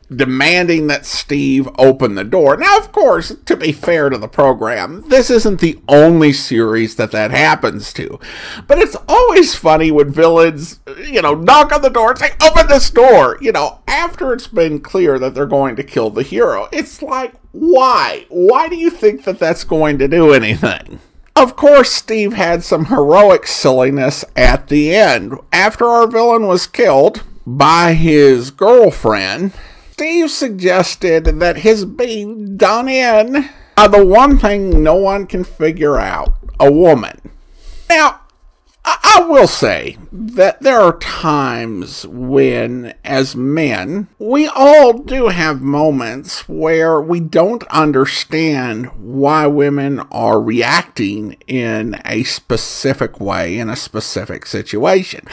demanding 0.06 0.86
that 0.88 1.06
Steve 1.06 1.68
open 1.78 2.14
the 2.14 2.24
door. 2.24 2.56
Now, 2.56 2.78
of 2.78 2.92
course, 2.92 3.34
to 3.44 3.56
be 3.56 3.72
fair 3.72 4.08
to 4.10 4.18
the 4.18 4.28
program, 4.28 5.04
this 5.08 5.30
isn't 5.30 5.60
the 5.60 5.78
only 5.88 6.32
series 6.32 6.96
that 6.96 7.12
that 7.12 7.30
happens 7.30 7.92
to. 7.94 8.18
But 8.66 8.78
it's 8.78 8.96
always 9.08 9.54
funny 9.54 9.90
when 9.90 10.12
villains, 10.12 10.80
you 11.06 11.22
know, 11.22 11.34
knock 11.34 11.72
on 11.72 11.82
the 11.82 11.90
door 11.90 12.10
and 12.10 12.18
say, 12.18 12.32
open 12.42 12.66
this 12.66 12.90
door, 12.90 13.38
you 13.40 13.52
know, 13.52 13.80
after 13.88 14.32
it's 14.32 14.48
been 14.48 14.80
clear 14.80 15.18
that 15.18 15.34
they're 15.34 15.46
going 15.46 15.76
to 15.76 15.84
kill 15.84 16.10
the 16.10 16.22
hero. 16.22 16.68
It's 16.72 17.02
like, 17.02 17.34
why? 17.52 18.26
Why 18.28 18.68
do 18.68 18.76
you 18.76 18.90
think 18.90 19.24
that 19.24 19.38
that's 19.38 19.64
going 19.64 19.98
to 19.98 20.08
do 20.08 20.32
anything? 20.32 21.00
Of 21.36 21.56
course, 21.56 21.90
Steve 21.90 22.34
had 22.34 22.62
some 22.62 22.84
heroic 22.86 23.46
silliness 23.46 24.24
at 24.36 24.68
the 24.68 24.94
end. 24.94 25.34
After 25.52 25.84
our 25.84 26.06
villain 26.06 26.46
was 26.46 26.68
killed 26.68 27.24
by 27.44 27.94
his 27.94 28.50
girlfriend, 28.52 29.52
Steve 29.96 30.28
suggested 30.28 31.24
that 31.38 31.58
his 31.58 31.84
being 31.84 32.56
done 32.56 32.88
in 32.88 33.48
are 33.76 33.86
the 33.86 34.04
one 34.04 34.36
thing 34.36 34.82
no 34.82 34.96
one 34.96 35.24
can 35.24 35.44
figure 35.44 35.98
out 35.98 36.34
a 36.58 36.68
woman. 36.68 37.30
Now, 37.88 38.20
I, 38.84 39.20
I 39.20 39.28
will 39.28 39.46
say 39.46 39.96
that 40.10 40.60
there 40.60 40.80
are 40.80 40.98
times 40.98 42.08
when, 42.08 42.92
as 43.04 43.36
men, 43.36 44.08
we 44.18 44.48
all 44.48 44.94
do 44.94 45.28
have 45.28 45.62
moments 45.62 46.48
where 46.48 47.00
we 47.00 47.20
don't 47.20 47.62
understand 47.68 48.86
why 48.98 49.46
women 49.46 50.00
are 50.10 50.40
reacting 50.40 51.34
in 51.46 52.00
a 52.04 52.24
specific 52.24 53.20
way 53.20 53.60
in 53.60 53.70
a 53.70 53.76
specific 53.76 54.44
situation. 54.46 55.24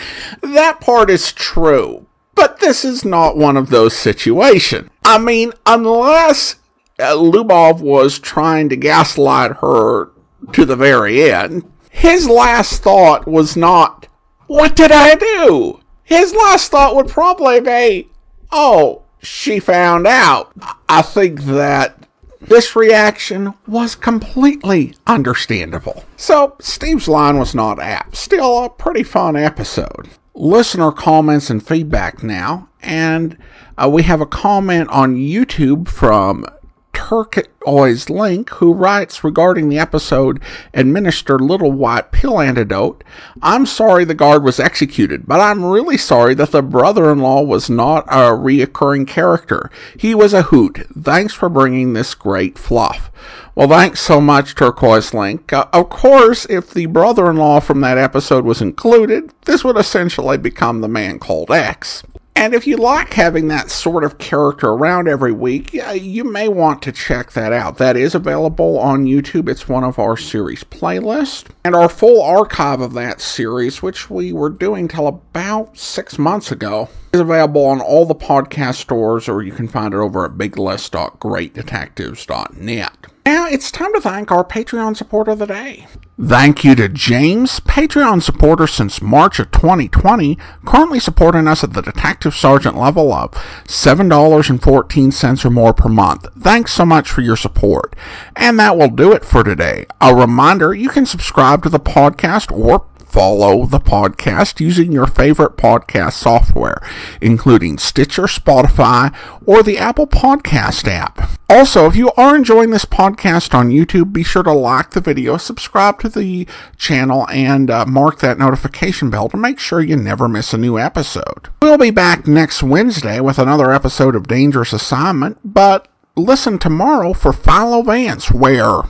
That 0.44 0.80
part 0.80 1.10
is 1.10 1.34
true. 1.34 2.06
But 2.36 2.60
this 2.60 2.86
is 2.86 3.04
not 3.06 3.38
one 3.38 3.58
of 3.58 3.70
those 3.70 3.96
situations. 3.96 4.90
I 5.06 5.18
mean, 5.18 5.52
unless 5.66 6.56
uh, 7.00 7.14
Lubo 7.16 7.80
was 7.80 8.20
trying 8.20 8.70
to 8.70 8.76
gaslight 8.76 9.58
her 9.58 10.12
to 10.54 10.66
the 10.66 10.76
very 10.76 11.32
end, 11.32 11.70
his 11.90 12.28
last 12.28 12.82
thought 12.82 13.28
was 13.28 13.58
not, 13.58 14.08
What 14.48 14.76
did 14.76 14.92
I 14.92 15.16
do? 15.16 15.82
His 16.04 16.34
last 16.34 16.72
thought 16.72 16.96
would 16.96 17.08
probably 17.08 17.60
be, 17.60 18.10
Oh, 18.52 19.04
she 19.22 19.60
found 19.60 20.08
out. 20.08 20.52
I 20.90 21.02
think 21.02 21.42
that 21.44 22.08
this 22.42 22.76
reaction 22.76 23.54
was 23.68 23.96
completely 23.96 24.96
understandable. 25.06 26.04
So, 26.18 26.56
Steve's 26.60 27.08
line 27.08 27.38
was 27.38 27.54
not 27.54 27.80
apt. 27.80 28.16
Still 28.16 28.64
a 28.64 28.70
pretty 28.70 29.04
fun 29.04 29.36
episode 29.36 30.10
listener 30.34 30.92
comments 30.92 31.50
and 31.50 31.66
feedback 31.66 32.24
now. 32.24 32.70
And 32.82 33.38
uh, 33.78 33.90
we 33.90 34.04
have 34.04 34.22
a 34.22 34.26
comment 34.26 34.90
on 34.90 35.16
YouTube 35.16 35.88
from 35.88 36.46
Turquoise 36.94 38.10
Link, 38.10 38.50
who 38.52 38.74
writes 38.74 39.24
regarding 39.24 39.70
the 39.70 39.80
episode 39.80 40.42
Administer 40.74 41.40
Little 41.40 41.72
White 41.72 42.12
Pill 42.12 42.40
Antidote. 42.40 43.04
I'm 43.42 43.66
sorry 43.66 44.06
the 44.06 44.14
guard 44.14 44.44
was 44.44 44.60
executed, 44.60 45.28
but 45.28 45.40
I'm 45.40 45.64
really 45.64 45.98
sorry 45.98 46.34
that 46.36 46.52
the 46.52 46.62
brother 46.62 47.12
in 47.12 47.20
law 47.20 47.42
was 47.42 47.70
not 47.70 48.06
a 48.08 48.32
reoccurring 48.32 49.08
character. 49.08 49.70
He 49.98 50.14
was 50.16 50.34
a 50.34 50.44
hoot. 50.44 50.86
Thanks 50.98 51.34
for 51.34 51.50
bringing 51.50 51.94
this 51.94 52.14
great 52.14 52.58
fluff. 52.58 53.12
Well, 53.54 53.68
thanks 53.68 54.00
so 54.00 54.22
much, 54.22 54.56
Turquoise 54.56 55.14
Link. 55.14 55.52
Uh, 55.52 55.66
of 55.74 55.90
course, 55.90 56.46
if 56.50 56.72
the 56.72 56.86
brother 56.86 57.30
in 57.30 57.36
law 57.36 57.60
from 57.60 57.82
that 57.82 57.98
episode 57.98 58.46
was 58.46 58.62
included, 58.62 59.34
this 59.46 59.66
would 59.66 59.76
essentially 59.78 60.38
become 60.38 60.80
the 60.80 60.88
man 60.88 61.20
called 61.20 61.52
X. 61.52 62.04
And 62.34 62.54
if 62.54 62.66
you 62.66 62.78
like 62.78 63.12
having 63.14 63.50
that 63.50 63.70
sort 63.70 64.06
of 64.06 64.18
character 64.18 64.70
around 64.70 65.10
every 65.10 65.34
week, 65.34 65.74
you 65.74 66.24
may 66.24 66.48
want 66.48 66.82
to 66.84 66.94
check 66.94 67.34
that 67.34 67.52
out. 67.52 67.78
That 67.78 67.98
is 67.98 68.16
available 68.16 68.80
on 68.80 69.04
YouTube. 69.06 69.50
It's 69.50 69.68
one 69.68 69.84
of 69.84 70.00
our 70.00 70.16
series 70.16 70.64
playlists. 70.64 71.50
And 71.66 71.76
our 71.76 71.90
full 71.90 72.24
archive 72.24 72.80
of 72.80 72.94
that 72.94 73.20
series, 73.20 73.84
which 73.84 74.10
we 74.10 74.32
were 74.32 74.50
doing 74.50 74.88
till 74.88 75.08
about 75.08 75.78
six 75.78 76.18
months 76.18 76.54
ago, 76.54 76.88
is 77.12 77.20
available 77.20 77.66
on 77.66 77.82
all 77.82 78.06
the 78.06 78.16
podcast 78.16 78.76
stores, 78.76 79.28
or 79.28 79.44
you 79.44 79.52
can 79.52 79.68
find 79.68 79.94
it 79.94 79.98
over 79.98 80.24
at 80.24 80.32
biglist.greatdetectives.net. 80.32 83.11
Now 83.26 83.48
it's 83.48 83.72
time 83.72 83.94
to 83.94 84.02
thank 84.02 84.32
our 84.32 84.44
Patreon 84.44 84.98
supporter 84.98 85.32
of 85.32 85.40
the 85.40 85.46
day. 85.46 85.88
Thank 86.20 86.64
you 86.64 86.76
to 86.76 86.88
James, 86.88 87.60
Patreon 87.62 88.22
supporter 88.22 88.68
since 88.68 89.02
March 89.02 89.40
of 89.40 89.50
2020, 89.52 90.38
currently 90.66 91.00
supporting 91.00 91.48
us 91.48 91.64
at 91.64 91.74
the 91.74 91.82
Detective 91.82 92.36
Sergeant 92.36 92.78
level 92.78 93.12
of 93.12 93.32
$7.14 93.66 95.46
or 95.46 95.50
more 95.50 95.74
per 95.74 95.90
month. 95.90 96.28
Thanks 96.40 96.74
so 96.74 96.86
much 96.86 97.10
for 97.10 97.22
your 97.22 97.38
support. 97.38 97.96
And 98.36 98.60
that 98.60 98.78
will 98.78 98.90
do 98.90 99.14
it 99.14 99.26
for 99.26 99.44
today. 99.44 99.88
A 100.00 100.14
reminder, 100.14 100.74
you 100.74 100.90
can 100.90 101.06
subscribe 101.06 101.64
to 101.64 101.70
the 101.70 101.80
podcast 101.80 102.52
or 102.52 102.86
follow 103.12 103.66
the 103.66 103.80
podcast 103.80 104.60
using 104.62 104.92
your 104.92 105.06
favorite 105.06 105.58
podcast 105.58 106.14
software, 106.14 106.82
including 107.20 107.78
Stitcher, 107.78 108.24
Spotify, 108.24 109.14
or 109.46 109.62
the 109.62 109.78
Apple 109.78 110.08
Podcast 110.08 110.88
app. 110.88 111.30
Also, 111.50 111.86
if 111.86 111.96
you 111.98 112.12
are 112.16 112.36
enjoying 112.36 112.70
this 112.70 112.86
podcast 112.86 113.54
on 113.54 113.70
YouTube, 113.70 114.14
be 114.14 114.24
sure 114.24 114.44
to 114.44 114.54
like 114.54 114.92
the 114.92 115.02
video, 115.02 115.36
subscribe 115.36 116.00
to 116.00 116.08
the 116.08 116.48
channel, 116.78 117.28
and 117.30 117.70
uh, 117.70 117.86
mark 117.86 118.20
that 118.20 118.40
notification 118.40 119.10
bell 119.10 119.28
to 119.28 119.36
make 119.36 119.60
sure 119.60 119.82
you 119.82 119.98
never 119.98 120.30
miss 120.30 120.54
a 120.54 120.58
new 120.58 120.80
episode. 120.80 121.50
We'll 121.62 121.78
be 121.78 121.92
back 121.92 122.26
next 122.26 122.64
Wednesday 122.64 123.20
with 123.20 123.38
another 123.38 123.72
episode 123.72 124.16
of 124.16 124.28
Dangerous 124.28 124.72
Assignment, 124.72 125.38
but 125.44 125.90
listen 126.16 126.58
tomorrow 126.58 127.12
for 127.12 127.34
Philo 127.34 127.82
Vance, 127.82 128.32
where. 128.32 128.84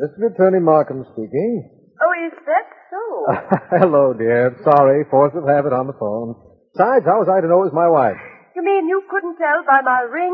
Mr. 0.00 0.32
Attorney 0.32 0.60
Markham 0.60 1.04
speaking. 1.12 1.68
Oh, 2.00 2.26
is 2.26 2.32
that 2.46 2.75
Oh. 2.96 3.28
so? 3.28 3.36
Hello, 3.84 4.12
dear. 4.16 4.56
Sorry, 4.64 5.04
force 5.12 5.36
of 5.36 5.44
habit 5.44 5.76
on 5.76 5.86
the 5.86 5.96
phone. 6.00 6.32
Besides, 6.72 7.04
how 7.04 7.20
was 7.20 7.28
I 7.28 7.44
to 7.44 7.48
know 7.48 7.64
it 7.64 7.72
was 7.72 7.76
my 7.76 7.88
wife? 7.88 8.20
You 8.56 8.64
mean 8.64 8.88
you 8.88 9.04
couldn't 9.12 9.36
tell 9.36 9.60
by 9.68 9.84
my 9.84 10.00
ring? 10.08 10.32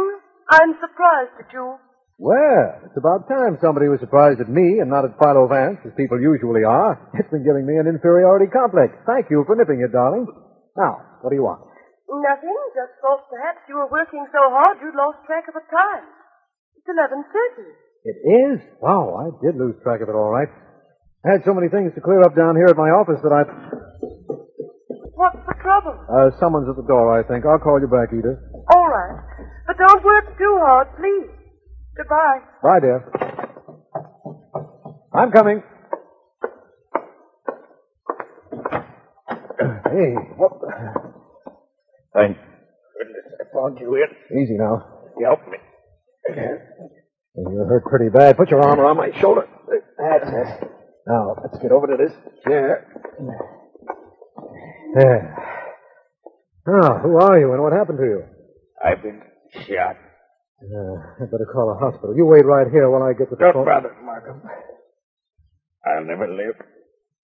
I'm 0.50 0.78
surprised 0.78 1.34
at 1.42 1.50
you. 1.50 1.78
Well, 2.22 2.86
it's 2.86 2.94
about 2.94 3.26
time 3.26 3.58
somebody 3.58 3.90
was 3.90 3.98
surprised 3.98 4.38
at 4.38 4.46
me 4.46 4.78
and 4.78 4.86
not 4.86 5.02
at 5.02 5.18
Philo 5.18 5.50
Vance, 5.50 5.82
as 5.82 5.90
people 5.98 6.22
usually 6.22 6.62
are. 6.62 6.94
It's 7.18 7.30
been 7.34 7.42
giving 7.42 7.66
me 7.66 7.82
an 7.82 7.90
inferiority 7.90 8.46
complex. 8.46 8.94
Thank 9.10 9.26
you 9.26 9.42
for 9.42 9.58
nipping 9.58 9.82
it, 9.82 9.90
darling. 9.90 10.30
Now, 10.78 11.18
what 11.18 11.30
do 11.30 11.36
you 11.36 11.42
want? 11.42 11.66
Nothing. 12.06 12.54
Just 12.78 12.94
thought 13.02 13.26
perhaps 13.26 13.66
you 13.66 13.74
were 13.74 13.90
working 13.90 14.22
so 14.30 14.38
hard 14.54 14.78
you'd 14.78 14.94
lost 14.94 15.24
track 15.26 15.50
of 15.50 15.54
the 15.58 15.66
time. 15.66 16.06
It's 16.78 16.86
eleven 16.86 17.24
thirty. 17.26 17.68
It 18.04 18.18
is? 18.22 18.58
Wow, 18.82 19.14
I 19.18 19.26
did 19.42 19.58
lose 19.58 19.74
track 19.82 20.02
of 20.02 20.08
it 20.10 20.14
all 20.14 20.30
right. 20.30 20.50
I 21.24 21.32
had 21.38 21.44
so 21.44 21.54
many 21.54 21.68
things 21.68 21.92
to 21.94 22.00
clear 22.00 22.20
up 22.22 22.34
down 22.34 22.56
here 22.56 22.66
at 22.66 22.76
my 22.76 22.90
office 22.90 23.20
that 23.22 23.30
I... 23.30 23.42
What's 25.14 25.38
the 25.46 25.54
trouble? 25.62 25.94
Uh, 26.10 26.30
someone's 26.40 26.68
at 26.68 26.74
the 26.74 26.82
door, 26.82 27.14
I 27.14 27.22
think. 27.22 27.46
I'll 27.46 27.60
call 27.62 27.78
you 27.80 27.86
back, 27.86 28.10
Edith. 28.10 28.42
All 28.74 28.88
right. 28.90 29.22
But 29.68 29.78
don't 29.78 30.02
work 30.02 30.36
too 30.36 30.58
hard, 30.58 30.88
please. 30.98 31.30
Goodbye. 31.96 32.40
Bye, 32.62 32.80
dear. 32.80 33.04
I'm 35.14 35.30
coming. 35.30 35.62
Hey, 39.92 40.14
what? 40.38 40.52
Thank 42.14 42.38
goodness 42.96 43.26
I 43.38 43.44
found 43.54 43.78
you 43.78 43.94
in. 43.96 44.38
Easy 44.42 44.56
now. 44.56 44.88
Help 45.22 45.40
me. 45.48 45.58
You're 47.36 47.66
hurt 47.66 47.84
pretty 47.84 48.08
bad. 48.08 48.38
Put 48.38 48.50
your 48.50 48.62
arm 48.62 48.80
around 48.80 48.96
my 48.96 49.10
shoulder. 49.20 49.46
That's 49.98 50.30
it. 50.62 50.70
Now, 51.06 51.34
let's 51.42 51.58
get 51.62 51.72
over 51.72 51.86
to 51.88 51.96
this 51.98 52.12
chair. 52.46 52.86
There. 54.94 55.36
Now, 56.66 56.98
who 56.98 57.16
are 57.16 57.38
you 57.40 57.52
and 57.52 57.62
what 57.62 57.72
happened 57.72 57.98
to 57.98 58.04
you? 58.04 58.22
I've 58.84 59.02
been 59.02 59.20
shot. 59.66 59.96
Uh, 60.62 60.94
I 61.20 61.24
better 61.26 61.48
call 61.52 61.74
a 61.74 61.78
hospital. 61.78 62.14
You 62.16 62.26
wait 62.26 62.44
right 62.44 62.68
here 62.70 62.88
while 62.88 63.02
I 63.02 63.12
get 63.14 63.28
to 63.30 63.36
the 63.36 63.40
Don't 63.42 63.52
phone. 63.54 63.64
bother, 63.64 63.96
Markham. 64.04 64.42
I'll 65.84 66.04
never 66.04 66.28
live 66.28 66.54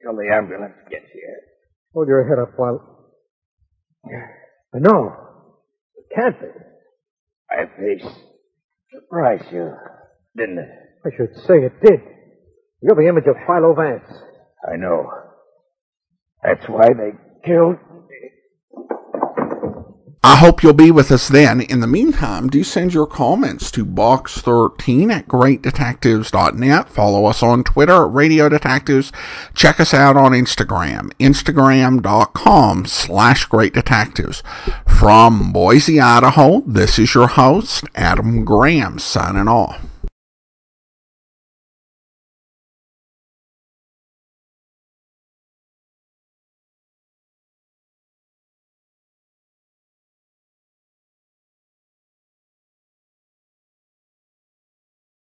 till 0.03 0.17
the 0.17 0.29
ambulance 0.35 0.75
gets 0.91 1.07
here. 1.13 1.37
Hold 1.95 2.09
your 2.09 2.27
head 2.29 2.39
up 2.43 2.59
while. 2.59 3.13
No. 4.75 5.15
It 5.97 6.07
can't 6.15 6.41
be. 6.41 6.47
My 7.51 7.65
face 7.79 8.07
surprised 8.93 9.53
you, 9.53 9.73
didn't 10.37 10.59
it? 10.59 10.69
I 11.07 11.11
should 11.17 11.35
say 11.47 11.59
it 11.65 11.81
did. 11.85 12.01
You're 12.81 12.95
the 12.95 13.09
image 13.09 13.27
of 13.27 13.37
Philo 13.47 13.75
Vance. 13.75 14.09
I 14.71 14.77
know. 14.77 15.11
That's 16.43 16.69
why 16.69 16.89
they 16.93 17.13
killed 17.45 17.77
me. 18.09 18.31
I 20.23 20.37
hope 20.37 20.63
you'll 20.63 20.73
be 20.75 20.91
with 20.91 21.11
us 21.11 21.29
then. 21.29 21.61
In 21.61 21.81
the 21.81 21.87
meantime, 21.87 22.49
do 22.49 22.63
send 22.63 22.93
your 22.93 23.07
comments 23.07 23.71
to 23.73 23.87
box13 23.87 25.13
at 25.13 25.27
greatdetectives.net. 25.27 26.89
Follow 26.89 27.25
us 27.25 27.43
on 27.43 27.65
Twitter 27.65 28.05
at 28.05 28.13
Radio 28.13 28.49
Detectives. 28.49 29.11
Check 29.55 29.81
us 29.81 29.95
out 29.95 30.17
on 30.17 30.33
Instagram, 30.33 31.13
instagram.com 31.19 32.87
slash 32.87 33.45
great 33.47 33.75
detectives. 33.75 34.43
From 34.87 35.53
Boise, 35.53 36.01
Idaho, 36.01 36.61
this 36.67 36.99
is 36.99 37.15
your 37.15 37.29
host, 37.29 37.85
Adam 37.95 38.45
Graham, 38.45 38.99
signing 38.99 39.49
off. 39.49 39.85